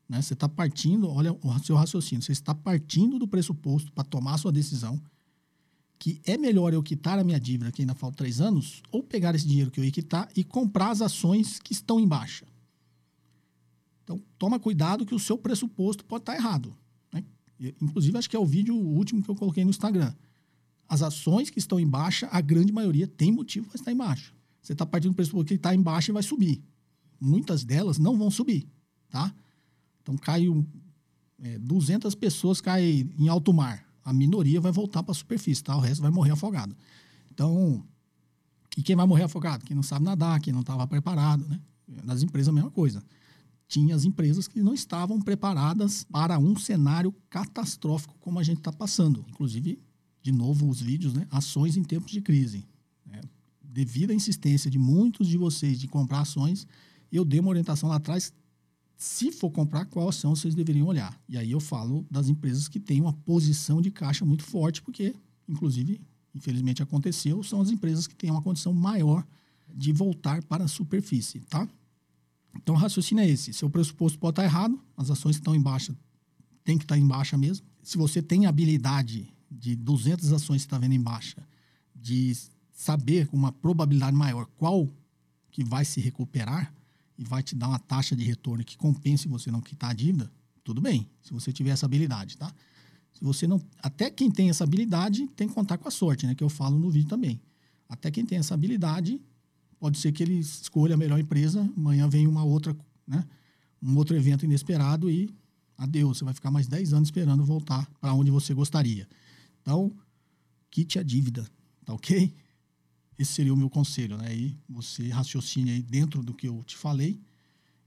[0.09, 0.21] Né?
[0.21, 4.51] Você está partindo, olha o seu raciocínio, você está partindo do pressuposto para tomar sua
[4.51, 5.01] decisão
[5.97, 9.33] que é melhor eu quitar a minha dívida, que ainda falta três anos, ou pegar
[9.33, 12.45] esse dinheiro que eu ia quitar e comprar as ações que estão em baixa.
[14.03, 16.75] Então, toma cuidado que o seu pressuposto pode estar errado.
[17.81, 20.13] Inclusive, acho que é o vídeo último que eu coloquei no Instagram.
[20.87, 24.31] As ações que estão em baixa, a grande maioria tem motivo para estar em baixa.
[24.61, 26.61] Você está partindo do pressuposto que está em baixa e vai subir.
[27.19, 28.67] Muitas delas não vão subir,
[29.09, 29.33] tá?
[30.01, 30.45] Então, cai
[31.41, 35.75] é, 200 pessoas caem em alto mar a minoria vai voltar para a superfície, tá?
[35.75, 36.77] O resto vai morrer afogado.
[37.33, 37.83] Então,
[38.77, 39.65] e quem vai morrer afogado?
[39.65, 41.59] Quem não sabe nadar, quem não estava preparado, né?
[42.03, 43.03] Nas empresas a mesma coisa.
[43.67, 48.71] Tinha as empresas que não estavam preparadas para um cenário catastrófico como a gente está
[48.71, 49.25] passando.
[49.29, 49.79] Inclusive,
[50.21, 51.27] de novo, os vídeos, né?
[51.31, 52.65] Ações em tempos de crise.
[53.05, 53.21] Né?
[53.61, 56.67] Devido à insistência de muitos de vocês de comprar ações,
[57.11, 58.33] eu dei uma orientação lá atrás
[58.97, 61.19] se for comprar, qual ação vocês deveriam olhar?
[61.27, 65.13] E aí eu falo das empresas que têm uma posição de caixa muito forte, porque,
[65.47, 65.99] inclusive,
[66.33, 69.25] infelizmente aconteceu, são as empresas que têm uma condição maior
[69.73, 71.67] de voltar para a superfície, tá?
[72.55, 73.53] Então, o raciocínio é esse.
[73.53, 75.95] Seu pressuposto pode estar errado, as ações que estão em baixa
[76.63, 77.65] tem que estar em baixa mesmo.
[77.83, 81.47] Se você tem habilidade de 200 ações que está vendo em baixa,
[81.95, 82.35] de
[82.71, 84.89] saber com uma probabilidade maior qual
[85.51, 86.73] que vai se recuperar,
[87.17, 90.31] e vai te dar uma taxa de retorno que compense você não quitar a dívida,
[90.63, 92.53] tudo bem, se você tiver essa habilidade, tá?
[93.13, 96.35] Se você não, até quem tem essa habilidade tem que contar com a sorte, né,
[96.35, 97.39] que eu falo no vídeo também.
[97.87, 99.21] Até quem tem essa habilidade,
[99.85, 102.75] pode ser que ele escolha a melhor empresa, amanhã vem uma outra,
[103.05, 103.23] né,
[103.79, 105.29] um outro evento inesperado e
[105.77, 109.07] adeus, você vai ficar mais 10 anos esperando voltar para onde você gostaria.
[109.61, 109.95] Então,
[110.71, 111.47] quite a dívida,
[111.85, 112.33] tá OK?
[113.15, 114.35] Esse seria o meu conselho, né?
[114.35, 117.21] E você raciocine aí dentro do que eu te falei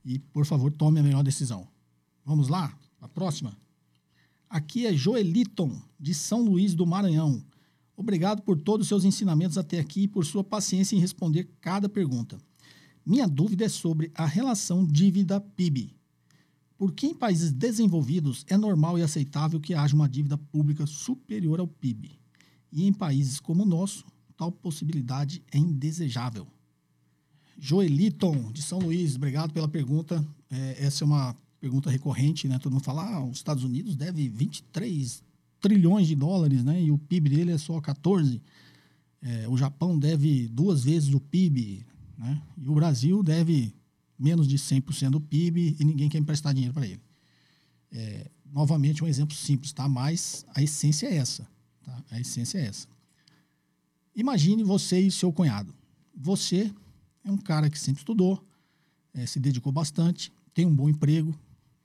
[0.05, 1.67] e, por favor, tome a melhor decisão.
[2.25, 2.79] Vamos lá?
[3.01, 3.59] A próxima.
[4.49, 7.43] Aqui é Joeliton, de São Luís do Maranhão.
[7.99, 11.89] Obrigado por todos os seus ensinamentos até aqui e por sua paciência em responder cada
[11.89, 12.39] pergunta.
[13.05, 15.97] Minha dúvida é sobre a relação dívida-PIB.
[16.77, 21.59] Por que em países desenvolvidos é normal e aceitável que haja uma dívida pública superior
[21.59, 22.17] ao PIB?
[22.71, 26.47] E em países como o nosso, tal possibilidade é indesejável.
[27.59, 30.25] Joeliton, de São Luís, obrigado pela pergunta.
[30.49, 32.61] É, essa é uma pergunta recorrente, né?
[32.61, 35.27] Todo mundo fala, ah, os Estados Unidos deve 23
[35.61, 36.83] trilhões de dólares, né?
[36.83, 38.41] E o PIB dele é só 14.
[39.21, 41.85] É, o Japão deve duas vezes o PIB,
[42.17, 42.43] né?
[42.57, 43.75] E o Brasil deve
[44.19, 47.01] menos de 100% do PIB e ninguém quer emprestar dinheiro para ele.
[47.91, 49.89] É, novamente, um exemplo simples, tá?
[49.89, 51.49] Mas a essência é essa,
[51.83, 52.05] tá?
[52.11, 52.89] A essência é essa.
[54.15, 55.73] Imagine você e seu cunhado.
[56.15, 56.73] Você
[57.25, 58.45] é um cara que sempre estudou,
[59.15, 61.39] é, se dedicou bastante, tem um bom emprego,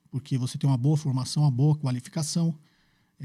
[0.09, 2.57] porque você tem uma boa formação, uma boa qualificação,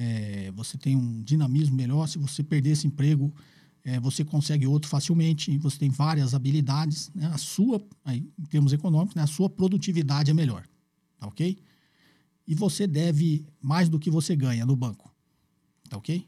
[0.01, 2.07] é, você tem um dinamismo melhor.
[2.07, 3.34] Se você perder esse emprego,
[3.82, 7.11] é, você consegue outro facilmente, você tem várias habilidades.
[7.12, 7.26] Né?
[7.26, 9.22] A sua, aí, em termos econômicos, né?
[9.22, 10.64] a sua produtividade é melhor.
[11.18, 11.59] Tá ok?
[12.46, 15.12] E você deve mais do que você ganha no banco.
[15.90, 16.24] Tá ok?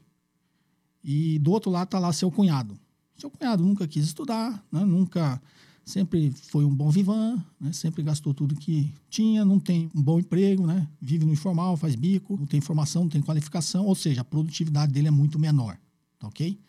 [1.01, 2.77] E do outro lado está lá seu cunhado.
[3.15, 4.83] Seu cunhado nunca quis estudar, né?
[4.83, 5.41] nunca
[5.85, 7.71] sempre foi um bom vivan, né?
[7.73, 10.87] sempre gastou tudo que tinha, não tem um bom emprego, né?
[11.01, 14.91] vive no informal, faz bico, não tem formação, não tem qualificação, ou seja, a produtividade
[14.91, 15.77] dele é muito menor,
[16.19, 16.59] tá ok?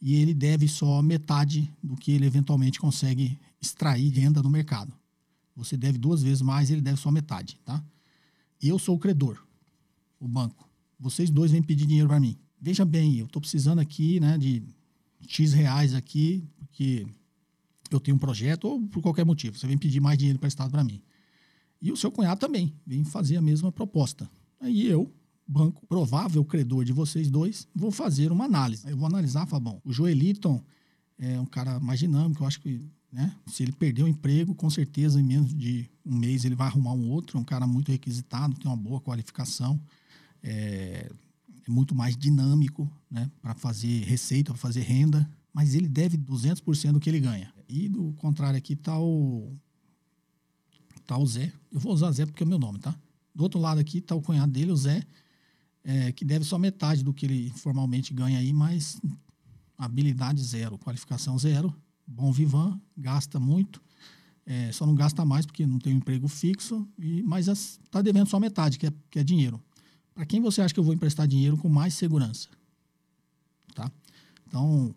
[0.00, 4.92] E ele deve só metade do que ele eventualmente consegue extrair renda no mercado.
[5.56, 7.82] Você deve duas vezes mais, ele deve só metade, tá?
[8.60, 9.38] Eu sou o credor,
[10.18, 10.68] o banco.
[10.98, 14.62] Vocês dois vêm pedir dinheiro para mim veja bem, eu estou precisando aqui né, de
[15.28, 17.06] X reais aqui, porque
[17.94, 20.84] eu tenho um projeto, ou por qualquer motivo, você vem pedir mais dinheiro emprestado para
[20.84, 21.00] mim.
[21.80, 24.28] E o seu cunhado também vem fazer a mesma proposta.
[24.60, 25.12] Aí eu,
[25.46, 28.88] banco, provável credor de vocês dois, vou fazer uma análise.
[28.88, 30.62] Eu vou analisar, falar, bom, o Joeliton
[31.18, 32.80] é um cara mais dinâmico, eu acho que
[33.12, 36.66] né, se ele perder o emprego, com certeza em menos de um mês ele vai
[36.66, 39.80] arrumar um outro, é um cara muito requisitado, tem uma boa qualificação,
[40.42, 41.08] é,
[41.66, 46.92] é muito mais dinâmico né, para fazer receita, para fazer renda, mas ele deve 200%
[46.92, 47.54] do que ele ganha.
[47.68, 49.56] E do contrário aqui está o,
[51.06, 51.52] tá o Zé.
[51.70, 52.94] Eu vou usar Zé porque é o meu nome, tá?
[53.34, 55.04] Do outro lado aqui está o cunhado dele, o Zé,
[55.82, 59.00] é, que deve só metade do que ele formalmente ganha aí, mas
[59.76, 61.74] habilidade zero, qualificação zero,
[62.06, 63.82] bom vivan, gasta muito,
[64.46, 68.28] é, só não gasta mais porque não tem um emprego fixo, e, mas está devendo
[68.28, 69.60] só metade, que é, que é dinheiro.
[70.14, 72.48] Para quem você acha que eu vou emprestar dinheiro com mais segurança?
[73.74, 73.90] Tá?
[74.46, 74.94] Então,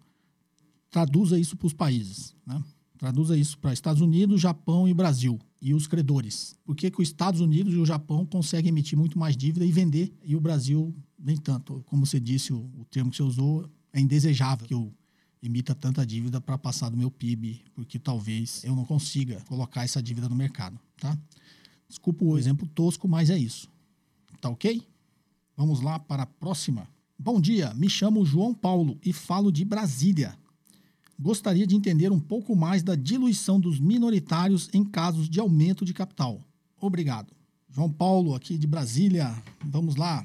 [0.89, 2.35] traduza isso para os países.
[2.45, 2.63] Né?
[2.97, 5.39] Traduza isso para Estados Unidos, Japão e Brasil.
[5.61, 6.55] E os credores.
[6.63, 10.13] Por que, os Estados Unidos e o Japão conseguem emitir muito mais dívida e vender,
[10.23, 11.83] e o Brasil nem tanto?
[11.87, 14.93] Como você disse, o, o termo que você usou é indesejável que eu
[15.41, 20.01] emita tanta dívida para passar do meu PIB, porque talvez eu não consiga colocar essa
[20.01, 21.17] dívida no mercado, tá?
[21.87, 23.69] Desculpa o exemplo tosco, mas é isso.
[24.41, 24.81] Tá ok?
[25.55, 26.87] Vamos lá para a próxima.
[27.17, 30.37] Bom dia, me chamo João Paulo e falo de Brasília.
[31.19, 35.93] Gostaria de entender um pouco mais da diluição dos minoritários em casos de aumento de
[35.93, 36.41] capital.
[36.79, 37.33] Obrigado.
[37.69, 39.35] João Paulo, aqui de Brasília.
[39.65, 40.23] Vamos lá.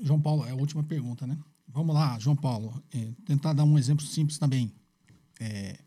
[0.00, 1.38] João Paulo, é a última pergunta, né?
[1.68, 2.82] Vamos lá, João Paulo.
[2.90, 4.72] É, tentar dar um exemplo simples também.
[5.38, 5.78] É,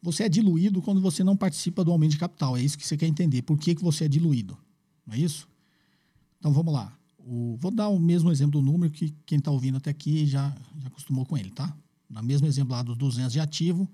[0.00, 2.56] você é diluído quando você não participa do aumento de capital.
[2.56, 3.42] É isso que você quer entender.
[3.42, 4.56] Por que, que você é diluído?
[5.06, 5.48] Não é isso?
[6.38, 6.96] Então vamos lá.
[7.18, 10.54] O, vou dar o mesmo exemplo do número que quem está ouvindo até aqui já,
[10.78, 11.76] já acostumou com ele, tá?
[12.08, 13.88] No mesmo exemplo lá dos 200 de ativo,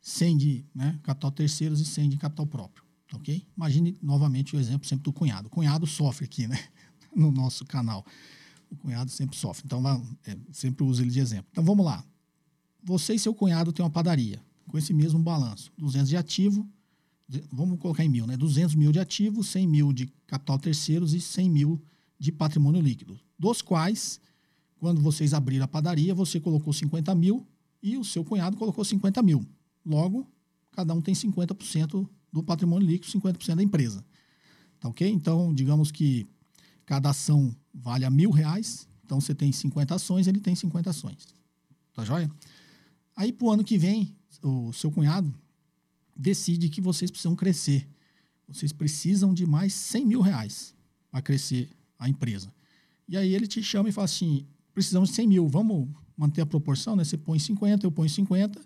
[0.00, 2.84] 100 de né, capital terceiros e 100 de capital próprio.
[3.14, 3.46] Ok?
[3.56, 5.48] Imagine novamente o exemplo sempre do cunhado.
[5.48, 6.58] O cunhado sofre aqui, né?
[7.16, 8.04] No nosso canal.
[8.70, 9.64] O cunhado sempre sofre.
[9.64, 9.82] Então,
[10.26, 11.46] é, sempre uso ele de exemplo.
[11.50, 12.04] Então, vamos lá.
[12.84, 15.72] Você e seu cunhado têm uma padaria com esse mesmo balanço.
[15.78, 16.68] 200 de ativo,
[17.50, 18.36] vamos colocar em mil, né?
[18.36, 21.82] 200 mil de ativo, 100 mil de capital terceiros e 100 mil
[22.18, 23.18] de patrimônio líquido.
[23.38, 24.20] Dos quais,
[24.78, 27.46] quando vocês abriram a padaria, você colocou 50 mil
[27.82, 29.44] e o seu cunhado colocou 50 mil.
[29.84, 30.26] Logo,
[30.72, 34.04] cada um tem 50% do patrimônio líquido, 50% da empresa.
[34.80, 35.08] Tá ok?
[35.08, 36.26] Então, digamos que
[36.86, 41.26] cada ação vale a mil reais, então você tem 50 ações, ele tem 50 ações.
[41.94, 42.30] Tá joia?
[43.16, 45.34] Aí, para o ano que vem, o seu cunhado
[46.16, 47.88] decide que vocês precisam crescer.
[48.46, 50.74] Vocês precisam de mais 100 mil reais
[51.10, 51.68] para crescer
[51.98, 52.52] a empresa.
[53.08, 54.46] E aí ele te chama e fala assim,
[54.78, 57.02] precisamos de 100 mil, vamos manter a proporção, né?
[57.02, 58.64] Você põe 50, eu ponho 50,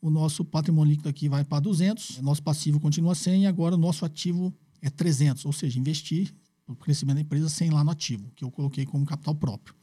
[0.00, 3.78] o nosso patrimônio líquido aqui vai para 200, nosso passivo continua 100 e agora o
[3.78, 6.34] nosso ativo é 300, ou seja, investir
[6.66, 9.74] o crescimento da empresa sem lá no ativo, que eu coloquei como capital próprio.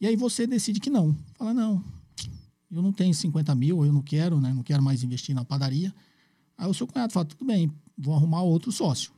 [0.00, 1.16] E aí você decide que não.
[1.34, 1.80] Fala, não,
[2.68, 4.52] eu não tenho 50 mil, eu não quero, né?
[4.52, 5.94] Não quero mais investir na padaria.
[6.58, 9.12] Aí o seu cunhado fala, tudo bem, vou arrumar outro sócio.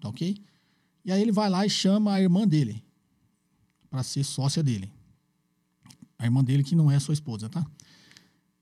[0.00, 0.36] Tá ok?
[1.04, 2.82] E aí ele vai lá e chama a irmã dele
[3.90, 4.92] para ser sócia dele.
[6.18, 7.64] A irmã dele que não é sua esposa, tá?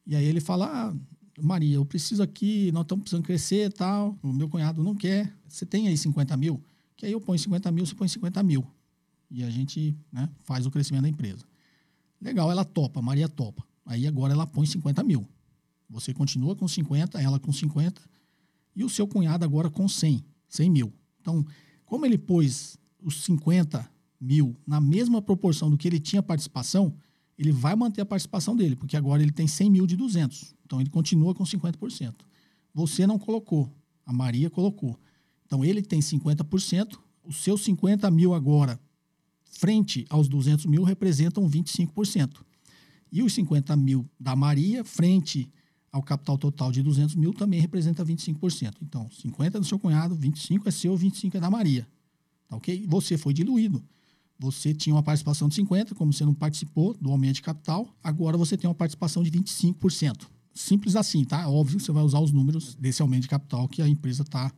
[0.07, 0.95] E aí ele fala: ah,
[1.43, 4.19] Maria, eu preciso aqui, nós estamos precisando crescer tal.
[4.23, 5.33] O meu cunhado não quer.
[5.49, 6.63] Você tem aí 50 mil?
[6.97, 8.67] Que aí eu ponho 50 mil, você põe 50 mil.
[9.31, 11.45] E a gente né, faz o crescimento da empresa.
[12.21, 13.65] Legal, ela topa, Maria topa.
[13.85, 15.29] Aí agora ela põe 50 mil.
[15.89, 18.01] Você continua com 50, ela com 50.
[18.75, 20.93] E o seu cunhado agora com 100, 100 mil.
[21.21, 21.45] Então,
[21.85, 23.89] como ele pôs os 50
[24.21, 26.95] mil na mesma proporção do que ele tinha participação,
[27.39, 30.55] ele vai manter a participação dele, porque agora ele tem 100 mil de 200.
[30.65, 32.15] Então ele continua com 50%.
[32.75, 33.73] Você não colocou,
[34.05, 34.99] a Maria colocou.
[35.45, 38.81] Então ele tem 50%, os seus 50 mil agora,
[39.45, 42.45] frente aos 200 mil, representam 25%.
[43.13, 45.51] E os 50 mil da Maria, frente
[45.93, 48.75] ao capital total de 200 mil, também representa 25%.
[48.83, 51.89] Então, 50 é do seu cunhado, 25 é seu, 25 é da Maria.
[52.49, 52.85] Tá ok?
[52.87, 53.83] Você foi diluído.
[54.39, 58.37] Você tinha uma participação de 50%, como você não participou do aumento de capital, agora
[58.37, 60.27] você tem uma participação de 25%.
[60.53, 61.49] Simples assim, tá?
[61.49, 64.53] Óbvio que você vai usar os números desse aumento de capital que a empresa está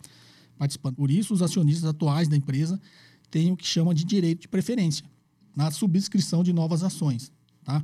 [0.57, 0.97] participando.
[0.97, 2.81] Por isso, os acionistas atuais da empresa
[3.31, 5.05] têm o que chama de direito de preferência
[5.55, 7.33] na subscrição de novas ações,
[7.65, 7.83] tá?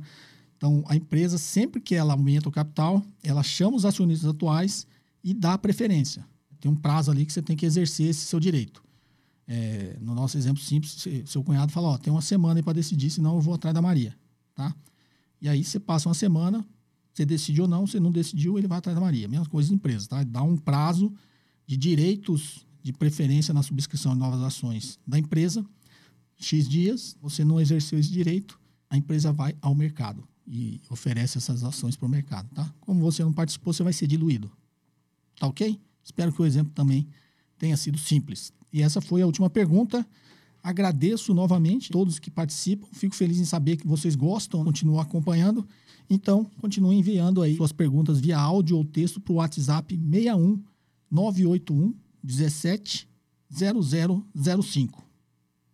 [0.57, 4.87] Então, a empresa, sempre que ela aumenta o capital, ela chama os acionistas atuais
[5.23, 6.25] e dá preferência.
[6.59, 8.84] Tem um prazo ali que você tem que exercer esse seu direito.
[9.47, 13.35] É, no nosso exemplo simples, seu cunhado fala, ó, tem uma semana para decidir, senão
[13.35, 14.15] eu vou atrás da Maria,
[14.55, 14.75] tá?
[15.39, 16.65] E aí você passa uma semana,
[17.13, 19.27] você decide ou não, você não decidiu, ele vai atrás da Maria.
[19.27, 20.23] Mesma coisa de empresa, tá?
[20.23, 21.13] Dá um prazo
[21.67, 25.65] de direitos de preferência na subscrição de novas ações da empresa,
[26.37, 31.63] X dias, você não exerceu esse direito, a empresa vai ao mercado e oferece essas
[31.63, 32.71] ações para o mercado, tá?
[32.81, 34.51] Como você não participou, você vai ser diluído.
[35.39, 35.79] Tá ok?
[36.03, 37.07] Espero que o exemplo também
[37.57, 38.53] tenha sido simples.
[38.75, 40.05] E essa foi a última pergunta.
[40.61, 42.85] Agradeço novamente todos que participam.
[42.91, 45.65] Fico feliz em saber que vocês gostam, continuam acompanhando.
[46.09, 50.61] Então, continue enviando aí suas perguntas via áudio ou texto para o WhatsApp 61
[51.09, 53.07] 981 17
[53.49, 55.05] 0005.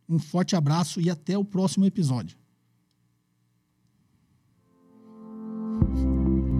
[0.08, 2.38] Um forte abraço e até o próximo episódio.